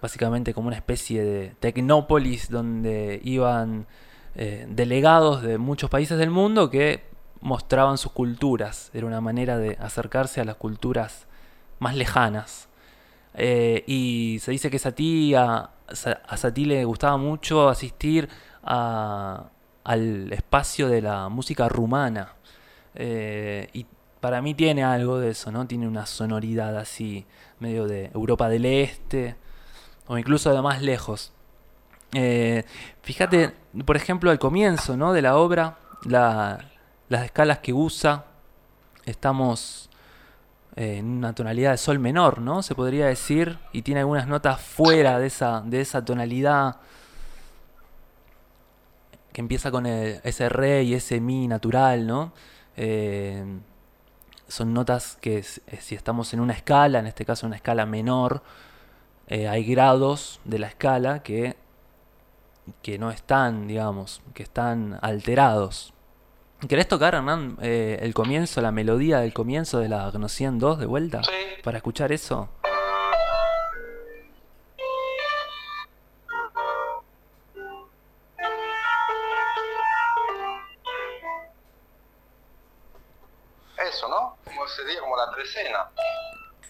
básicamente 0.00 0.54
como 0.54 0.68
una 0.68 0.78
especie 0.78 1.22
de 1.22 1.48
tecnópolis 1.60 2.48
donde 2.48 3.20
iban 3.22 3.86
eh, 4.34 4.66
delegados 4.70 5.42
de 5.42 5.58
muchos 5.58 5.90
países 5.90 6.16
del 6.16 6.30
mundo 6.30 6.70
que 6.70 7.04
mostraban 7.42 7.98
sus 7.98 8.12
culturas. 8.12 8.90
Era 8.94 9.06
una 9.06 9.20
manera 9.20 9.58
de 9.58 9.76
acercarse 9.78 10.40
a 10.40 10.46
las 10.46 10.56
culturas 10.56 11.26
más 11.80 11.94
lejanas. 11.96 12.70
Eh, 13.34 13.84
y 13.86 14.38
se 14.40 14.52
dice 14.52 14.70
que 14.70 14.78
Satie, 14.78 15.36
a, 15.36 15.70
a 15.86 16.50
le 16.56 16.84
gustaba 16.86 17.18
mucho 17.18 17.68
asistir 17.68 18.26
al 18.62 20.32
espacio 20.32 20.88
de 20.88 21.02
la 21.02 21.28
música 21.28 21.68
rumana. 21.68 22.36
Eh, 22.94 23.68
y 23.72 23.86
para 24.20 24.40
mí 24.40 24.54
tiene 24.54 24.84
algo 24.84 25.18
de 25.18 25.30
eso, 25.30 25.52
¿no? 25.52 25.66
Tiene 25.66 25.86
una 25.86 26.06
sonoridad 26.06 26.76
así, 26.78 27.26
medio 27.58 27.86
de 27.86 28.10
Europa 28.14 28.48
del 28.48 28.64
Este, 28.64 29.36
o 30.06 30.16
incluso 30.18 30.52
de 30.52 30.62
más 30.62 30.82
lejos. 30.82 31.32
Eh, 32.14 32.64
fíjate, 33.02 33.52
por 33.84 33.96
ejemplo, 33.96 34.30
al 34.30 34.38
comienzo 34.38 34.96
¿no? 34.96 35.12
de 35.12 35.22
la 35.22 35.36
obra, 35.36 35.78
las 36.04 37.24
escalas 37.24 37.58
que 37.58 37.72
usa, 37.72 38.24
estamos 39.04 39.90
en 40.76 41.06
una 41.06 41.34
tonalidad 41.34 41.72
de 41.72 41.76
sol 41.76 41.98
menor, 41.98 42.40
¿no? 42.40 42.62
Se 42.62 42.74
podría 42.74 43.06
decir, 43.06 43.58
y 43.72 43.82
tiene 43.82 44.00
algunas 44.00 44.26
notas 44.26 44.60
fuera 44.60 45.18
de 45.18 45.26
esa, 45.26 45.60
de 45.60 45.80
esa 45.80 46.04
tonalidad 46.04 46.76
que 49.32 49.40
empieza 49.40 49.70
con 49.70 49.86
ese 49.86 50.48
re 50.48 50.84
y 50.84 50.94
ese 50.94 51.20
mi 51.20 51.48
natural, 51.48 52.06
¿no? 52.06 52.32
Eh, 52.76 53.44
son 54.48 54.74
notas 54.74 55.16
que 55.20 55.38
eh, 55.38 55.44
si 55.80 55.94
estamos 55.94 56.32
en 56.34 56.40
una 56.40 56.52
escala, 56.52 56.98
en 56.98 57.06
este 57.06 57.24
caso 57.24 57.46
una 57.46 57.56
escala 57.56 57.86
menor, 57.86 58.42
eh, 59.28 59.48
hay 59.48 59.64
grados 59.64 60.40
de 60.44 60.58
la 60.58 60.66
escala 60.66 61.22
que, 61.22 61.56
que 62.82 62.98
no 62.98 63.10
están, 63.10 63.66
digamos, 63.66 64.22
que 64.34 64.42
están 64.42 64.98
alterados. 65.02 65.92
¿Querés 66.68 66.88
tocar, 66.88 67.14
Hernán, 67.14 67.58
el 67.60 68.14
comienzo, 68.14 68.62
la 68.62 68.72
melodía 68.72 69.18
del 69.18 69.34
comienzo 69.34 69.80
de 69.80 69.88
la 69.88 70.10
Gnocien 70.10 70.58
2 70.58 70.78
de 70.78 70.86
vuelta? 70.86 71.20
Para 71.62 71.76
escuchar 71.76 72.10
eso. 72.10 72.48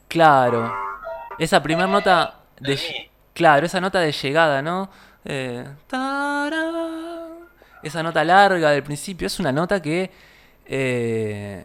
Claro. 0.08 0.72
Esa 1.38 1.62
primera 1.62 1.88
nota 1.88 2.40
de... 2.60 3.10
Claro, 3.32 3.66
esa 3.66 3.80
nota 3.80 3.98
de 4.00 4.12
llegada, 4.12 4.62
¿no? 4.62 4.88
Eh, 5.24 5.66
esa 7.82 8.02
nota 8.02 8.24
larga 8.24 8.70
del 8.70 8.82
principio 8.82 9.26
es 9.26 9.40
una 9.40 9.50
nota 9.50 9.82
que 9.82 10.10
eh, 10.66 11.64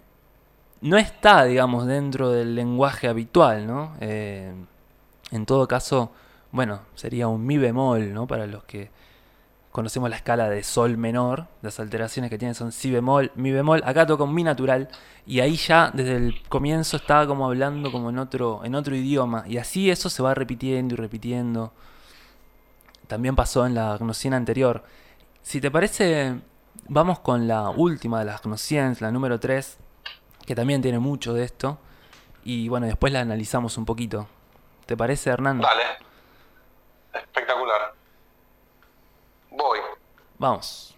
no 0.81 0.97
está, 0.97 1.43
digamos, 1.45 1.85
dentro 1.85 2.31
del 2.31 2.55
lenguaje 2.55 3.07
habitual, 3.07 3.67
¿no? 3.67 3.95
Eh, 3.99 4.53
en 5.31 5.45
todo 5.45 5.67
caso, 5.67 6.11
bueno, 6.51 6.81
sería 6.95 7.27
un 7.27 7.45
mi 7.45 7.57
bemol, 7.57 8.13
¿no? 8.13 8.25
Para 8.27 8.47
los 8.47 8.63
que 8.63 8.89
conocemos 9.71 10.09
la 10.09 10.15
escala 10.15 10.49
de 10.49 10.63
sol 10.63 10.97
menor, 10.97 11.47
las 11.61 11.79
alteraciones 11.79 12.29
que 12.29 12.37
tiene 12.37 12.53
son 12.53 12.71
si 12.71 12.91
bemol, 12.91 13.31
mi 13.35 13.51
bemol, 13.51 13.81
acá 13.85 14.05
toca 14.05 14.23
un 14.23 14.33
mi 14.33 14.43
natural 14.43 14.89
y 15.25 15.41
ahí 15.41 15.55
ya 15.55 15.91
desde 15.93 16.15
el 16.15 16.41
comienzo 16.49 16.97
estaba 16.97 17.27
como 17.27 17.45
hablando 17.45 17.91
como 17.91 18.09
en 18.09 18.17
otro 18.17 18.61
en 18.63 18.75
otro 18.75 18.95
idioma 18.95 19.43
y 19.47 19.57
así 19.57 19.89
eso 19.91 20.09
se 20.09 20.23
va 20.23 20.33
repitiendo 20.33 20.95
y 20.95 20.97
repitiendo. 20.97 21.71
También 23.07 23.35
pasó 23.35 23.65
en 23.65 23.73
la 23.73 23.97
Gnocien 23.97 24.33
anterior. 24.33 24.83
Si 25.41 25.59
te 25.59 25.71
parece, 25.71 26.35
vamos 26.87 27.19
con 27.19 27.47
la 27.47 27.69
última 27.69 28.19
de 28.19 28.25
las 28.25 28.41
Gnociens, 28.41 29.01
la 29.01 29.11
número 29.11 29.39
3, 29.39 29.77
que 30.45 30.55
también 30.55 30.81
tiene 30.81 30.99
mucho 30.99 31.33
de 31.33 31.43
esto 31.43 31.79
y 32.43 32.69
bueno, 32.69 32.85
después 32.85 33.11
la 33.13 33.21
analizamos 33.21 33.77
un 33.77 33.85
poquito. 33.85 34.27
¿Te 34.85 34.97
parece, 34.97 35.29
Hernán? 35.29 35.59
Dale. 35.59 35.83
Espectacular. 37.13 37.98
Voy. 39.59 39.79
Vamos. 40.37 40.95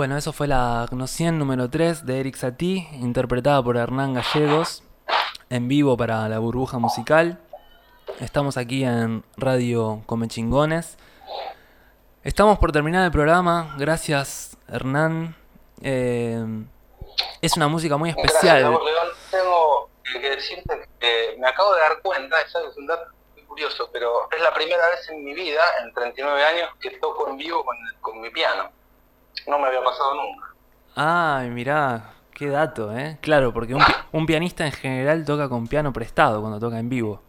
Bueno, 0.00 0.16
eso 0.16 0.32
fue 0.32 0.46
la 0.48 0.86
Gnocien 0.90 1.38
número 1.38 1.68
3 1.68 2.06
de 2.06 2.20
Eric 2.20 2.34
Satie, 2.34 2.88
interpretada 2.92 3.62
por 3.62 3.76
Hernán 3.76 4.14
Gallegos, 4.14 4.82
en 5.50 5.68
vivo 5.68 5.94
para 5.94 6.26
la 6.26 6.38
burbuja 6.38 6.78
musical. 6.78 7.38
Estamos 8.18 8.56
aquí 8.56 8.82
en 8.82 9.22
Radio 9.36 10.02
Come 10.06 10.26
Chingones. 10.26 10.96
Estamos 12.24 12.58
por 12.58 12.72
terminar 12.72 13.04
el 13.04 13.10
programa. 13.12 13.76
Gracias, 13.78 14.56
Hernán. 14.68 15.36
Eh, 15.82 16.46
es 17.42 17.56
una 17.58 17.68
música 17.68 17.98
muy 17.98 18.08
especial. 18.08 18.62
Gracias, 18.62 18.82
León. 18.82 19.08
Tengo 19.30 19.90
que 20.18 20.30
decirte 20.30 20.88
que 20.98 21.36
me 21.38 21.46
acabo 21.46 21.74
de 21.74 21.80
dar 21.82 22.00
cuenta, 22.00 22.40
es 22.40 22.54
un 22.78 22.86
dato 22.86 23.04
muy 23.34 23.42
curioso, 23.42 23.90
pero 23.92 24.30
es 24.34 24.40
la 24.40 24.54
primera 24.54 24.88
vez 24.88 25.06
en 25.10 25.22
mi 25.22 25.34
vida, 25.34 25.60
en 25.82 25.92
39 25.92 26.42
años, 26.42 26.70
que 26.80 26.88
toco 26.92 27.28
en 27.28 27.36
vivo 27.36 27.62
con, 27.66 27.76
con 28.00 28.18
mi 28.18 28.30
piano. 28.30 28.79
No 29.46 29.58
me 29.58 29.66
había 29.68 29.82
pasado 29.82 30.14
nunca. 30.14 30.46
Ay, 30.96 31.50
mirá, 31.50 32.12
qué 32.34 32.48
dato, 32.48 32.96
¿eh? 32.96 33.18
Claro, 33.20 33.52
porque 33.52 33.74
un, 33.74 33.84
pi- 33.84 33.92
un 34.12 34.26
pianista 34.26 34.66
en 34.66 34.72
general 34.72 35.24
toca 35.24 35.48
con 35.48 35.66
piano 35.66 35.92
prestado 35.92 36.40
cuando 36.40 36.58
toca 36.58 36.78
en 36.78 36.88
vivo. 36.88 37.22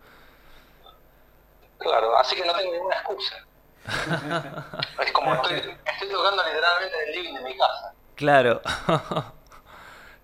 Claro, 1.78 2.16
así 2.18 2.36
que 2.36 2.46
no 2.46 2.54
tengo 2.54 2.72
ninguna 2.74 2.96
excusa. 2.96 3.36
es 5.04 5.12
como 5.12 5.34
estoy, 5.34 5.56
estoy 5.58 6.10
tocando 6.10 6.44
literalmente 6.44 6.96
en 7.04 7.10
el 7.10 7.16
living 7.16 7.34
de 7.36 7.44
mi 7.44 7.58
casa. 7.58 7.94
Claro. 8.16 8.62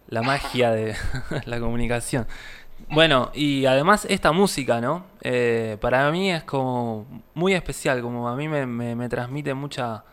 la 0.07 0.21
magia 0.21 0.71
de 0.71 0.95
la 1.45 1.59
comunicación. 1.59 2.27
Bueno, 2.89 3.31
y 3.33 3.65
además 3.65 4.05
esta 4.07 4.31
música, 4.31 4.79
¿no? 4.79 5.05
Eh, 5.21 5.77
para 5.81 6.11
mí 6.11 6.31
es 6.31 6.43
como 6.43 7.07
muy 7.33 7.53
especial, 7.55 8.01
como 8.01 8.29
a 8.29 8.35
mí 8.35 8.47
me, 8.47 8.65
me- 8.67 8.95
me 8.95 9.09
transmite 9.09 9.53
mucha, 9.55 10.03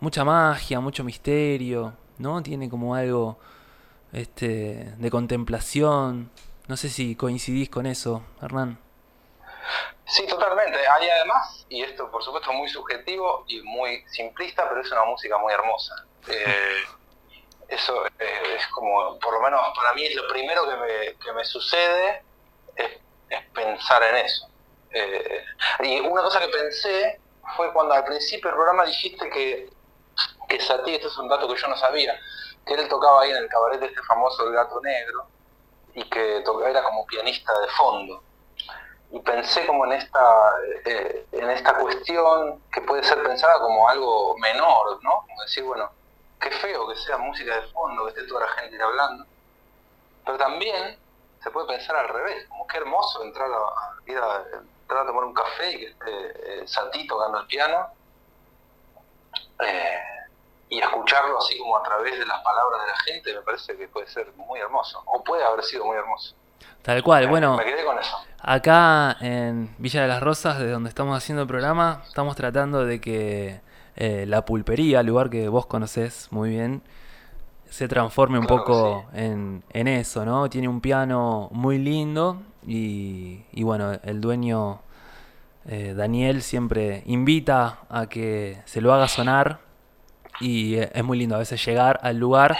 mucha 0.00 0.24
magia, 0.24 0.80
mucho 0.80 1.04
misterio, 1.04 1.94
¿no? 2.18 2.42
Tiene 2.42 2.68
como 2.68 2.94
algo 2.94 3.38
este, 4.12 4.94
de 4.96 5.10
contemplación. 5.10 6.30
No 6.68 6.76
sé 6.76 6.88
si 6.88 7.16
coincidís 7.16 7.68
con 7.70 7.86
eso, 7.86 8.22
Hernán. 8.42 8.78
Sí, 10.06 10.26
totalmente. 10.26 10.78
Hay 10.88 11.08
además, 11.08 11.66
y 11.68 11.82
esto 11.82 12.10
por 12.10 12.22
supuesto 12.22 12.52
muy 12.52 12.68
subjetivo 12.68 13.44
y 13.46 13.62
muy 13.62 14.04
simplista, 14.08 14.68
pero 14.68 14.80
es 14.80 14.90
una 14.90 15.04
música 15.04 15.38
muy 15.38 15.52
hermosa. 15.52 15.94
Eh, 16.28 16.84
eso 17.68 18.06
eh, 18.18 18.56
es 18.58 18.66
como, 18.68 19.18
por 19.20 19.34
lo 19.34 19.40
menos 19.40 19.60
para 19.76 19.94
mí 19.94 20.04
es 20.04 20.14
lo 20.16 20.26
primero 20.28 20.68
que 20.68 20.76
me, 20.76 21.16
que 21.24 21.32
me 21.32 21.44
sucede, 21.44 22.24
es, 22.74 22.90
es 23.28 23.44
pensar 23.54 24.02
en 24.02 24.16
eso. 24.16 24.48
Eh, 24.92 25.44
y 25.84 26.00
una 26.00 26.22
cosa 26.22 26.40
que 26.40 26.48
pensé 26.48 27.20
fue 27.56 27.72
cuando 27.72 27.94
al 27.94 28.04
principio 28.04 28.48
del 28.50 28.56
programa 28.56 28.84
dijiste 28.86 29.30
que, 29.30 29.70
que 30.50 30.60
Satie, 30.60 30.96
esto 30.96 31.08
es 31.08 31.16
un 31.16 31.28
dato 31.28 31.48
que 31.48 31.58
yo 31.58 31.68
no 31.68 31.76
sabía, 31.76 32.18
que 32.66 32.74
él 32.74 32.88
tocaba 32.88 33.22
ahí 33.22 33.30
en 33.30 33.36
el 33.36 33.48
cabaret 33.48 33.82
este 33.82 34.02
famoso 34.02 34.46
El 34.46 34.52
Gato 34.52 34.80
Negro 34.80 35.26
y 35.94 36.02
que 36.04 36.38
era 36.38 36.82
como 36.82 37.06
pianista 37.06 37.58
de 37.60 37.68
fondo. 37.68 38.22
y 39.12 39.20
pensé 39.20 39.66
como 39.66 39.86
en 39.86 39.92
esta, 39.92 40.52
eh, 40.84 41.26
en 41.32 41.50
esta 41.50 41.74
cuestión 41.74 42.62
que 42.72 42.80
puede 42.82 43.02
ser 43.02 43.22
pensada 43.22 43.58
como 43.60 43.88
algo 43.88 44.36
menor, 44.38 45.02
¿no? 45.02 45.24
Como 45.26 45.42
decir, 45.42 45.64
bueno, 45.64 45.90
qué 46.40 46.50
feo 46.50 46.88
que 46.88 46.96
sea 46.96 47.16
música 47.18 47.56
de 47.56 47.62
fondo, 47.68 48.04
que 48.04 48.10
esté 48.10 48.24
toda 48.24 48.46
la 48.46 48.52
gente 48.52 48.80
hablando. 48.80 49.26
Pero 50.24 50.38
también 50.38 50.98
se 51.42 51.50
puede 51.50 51.66
pensar 51.66 51.96
al 51.96 52.08
revés, 52.08 52.46
como 52.48 52.66
qué 52.66 52.78
hermoso 52.78 53.24
entrar 53.24 53.50
a, 53.50 54.10
ir 54.10 54.18
a, 54.18 54.44
entrar 54.82 55.02
a 55.02 55.06
tomar 55.06 55.24
un 55.24 55.34
café 55.34 55.72
y 55.72 55.78
que 55.78 55.86
esté 55.86 56.62
eh, 56.62 56.68
Satí 56.68 57.06
tocando 57.06 57.40
el 57.40 57.46
piano. 57.46 57.88
Eh, 59.60 60.19
y 60.70 60.78
escucharlo 60.78 61.38
así 61.38 61.58
como 61.58 61.76
a 61.76 61.82
través 61.82 62.18
de 62.18 62.24
las 62.24 62.40
palabras 62.42 62.80
de 62.80 62.86
la 62.86 62.98
gente 63.00 63.34
me 63.34 63.42
parece 63.42 63.76
que 63.76 63.88
puede 63.88 64.06
ser 64.06 64.32
muy 64.36 64.60
hermoso, 64.60 65.02
o 65.04 65.22
puede 65.22 65.44
haber 65.44 65.64
sido 65.64 65.84
muy 65.84 65.96
hermoso. 65.96 66.34
Tal 66.82 67.02
cual, 67.02 67.28
bueno. 67.28 67.56
Me 67.56 67.64
quedé 67.64 67.84
con 67.84 67.98
eso. 67.98 68.16
Acá 68.40 69.16
en 69.20 69.74
Villa 69.78 70.02
de 70.02 70.08
las 70.08 70.22
Rosas, 70.22 70.58
de 70.58 70.70
donde 70.70 70.88
estamos 70.88 71.16
haciendo 71.16 71.42
el 71.42 71.48
programa, 71.48 72.02
estamos 72.06 72.36
tratando 72.36 72.86
de 72.86 73.00
que 73.00 73.60
eh, 73.96 74.24
la 74.26 74.44
pulpería, 74.44 75.02
lugar 75.02 75.28
que 75.28 75.48
vos 75.48 75.66
conocés 75.66 76.28
muy 76.30 76.50
bien, 76.50 76.82
se 77.68 77.86
transforme 77.86 78.38
un 78.38 78.46
poco 78.46 79.06
en, 79.12 79.62
en, 79.70 79.88
eso, 79.88 80.24
¿no? 80.24 80.48
Tiene 80.48 80.68
un 80.68 80.80
piano 80.80 81.48
muy 81.52 81.78
lindo 81.78 82.40
y, 82.66 83.44
y 83.52 83.62
bueno, 83.62 83.92
el 84.02 84.20
dueño 84.20 84.80
eh, 85.66 85.94
Daniel 85.94 86.42
siempre 86.42 87.02
invita 87.06 87.80
a 87.90 88.06
que 88.06 88.62
se 88.64 88.80
lo 88.80 88.94
haga 88.94 89.06
sonar 89.06 89.69
y 90.40 90.76
eh, 90.76 90.90
es 90.94 91.04
muy 91.04 91.18
lindo 91.18 91.36
a 91.36 91.38
veces 91.38 91.64
llegar 91.64 92.00
al 92.02 92.16
lugar 92.18 92.56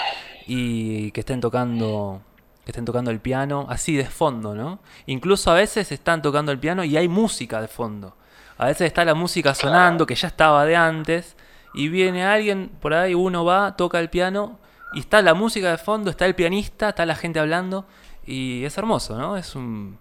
y 0.47 1.11
que 1.12 1.20
estén 1.20 1.41
tocando 1.41 2.22
que 2.64 2.72
estén 2.72 2.85
tocando 2.85 3.11
el 3.11 3.20
piano 3.20 3.66
así 3.70 3.97
de 3.97 4.05
fondo, 4.05 4.55
¿no? 4.55 4.81
Incluso 5.07 5.51
a 5.51 5.55
veces 5.55 5.91
están 5.93 6.20
tocando 6.20 6.53
el 6.53 6.59
piano 6.59 6.85
y 6.85 6.97
hay 6.97 7.09
música 7.09 7.61
de 7.61 7.68
fondo. 7.68 8.14
A 8.59 8.66
veces 8.66 8.89
está 8.89 9.05
la 9.05 9.14
música 9.14 9.55
sonando 9.55 10.05
que 10.05 10.14
ya 10.14 10.28
estaba 10.28 10.66
de 10.66 10.76
antes 10.76 11.37
y 11.72 11.89
viene 11.89 12.24
alguien 12.24 12.70
por 12.81 12.93
ahí, 12.93 13.14
uno 13.14 13.45
va, 13.45 13.76
toca 13.76 13.99
el 13.99 14.11
piano 14.11 14.59
y 14.93 15.01
está 15.01 15.22
la 15.22 15.33
música 15.33 15.70
de 15.70 15.78
fondo, 15.78 16.11
está 16.11 16.26
el 16.26 16.35
pianista, 16.35 16.91
está 16.91 17.07
la 17.07 17.14
gente 17.14 17.41
hablando 17.41 17.87
y 18.26 18.64
es 18.64 18.76
hermoso, 18.76 19.16
¿no? 19.16 19.39
Es 19.39 19.55
un, 19.55 19.99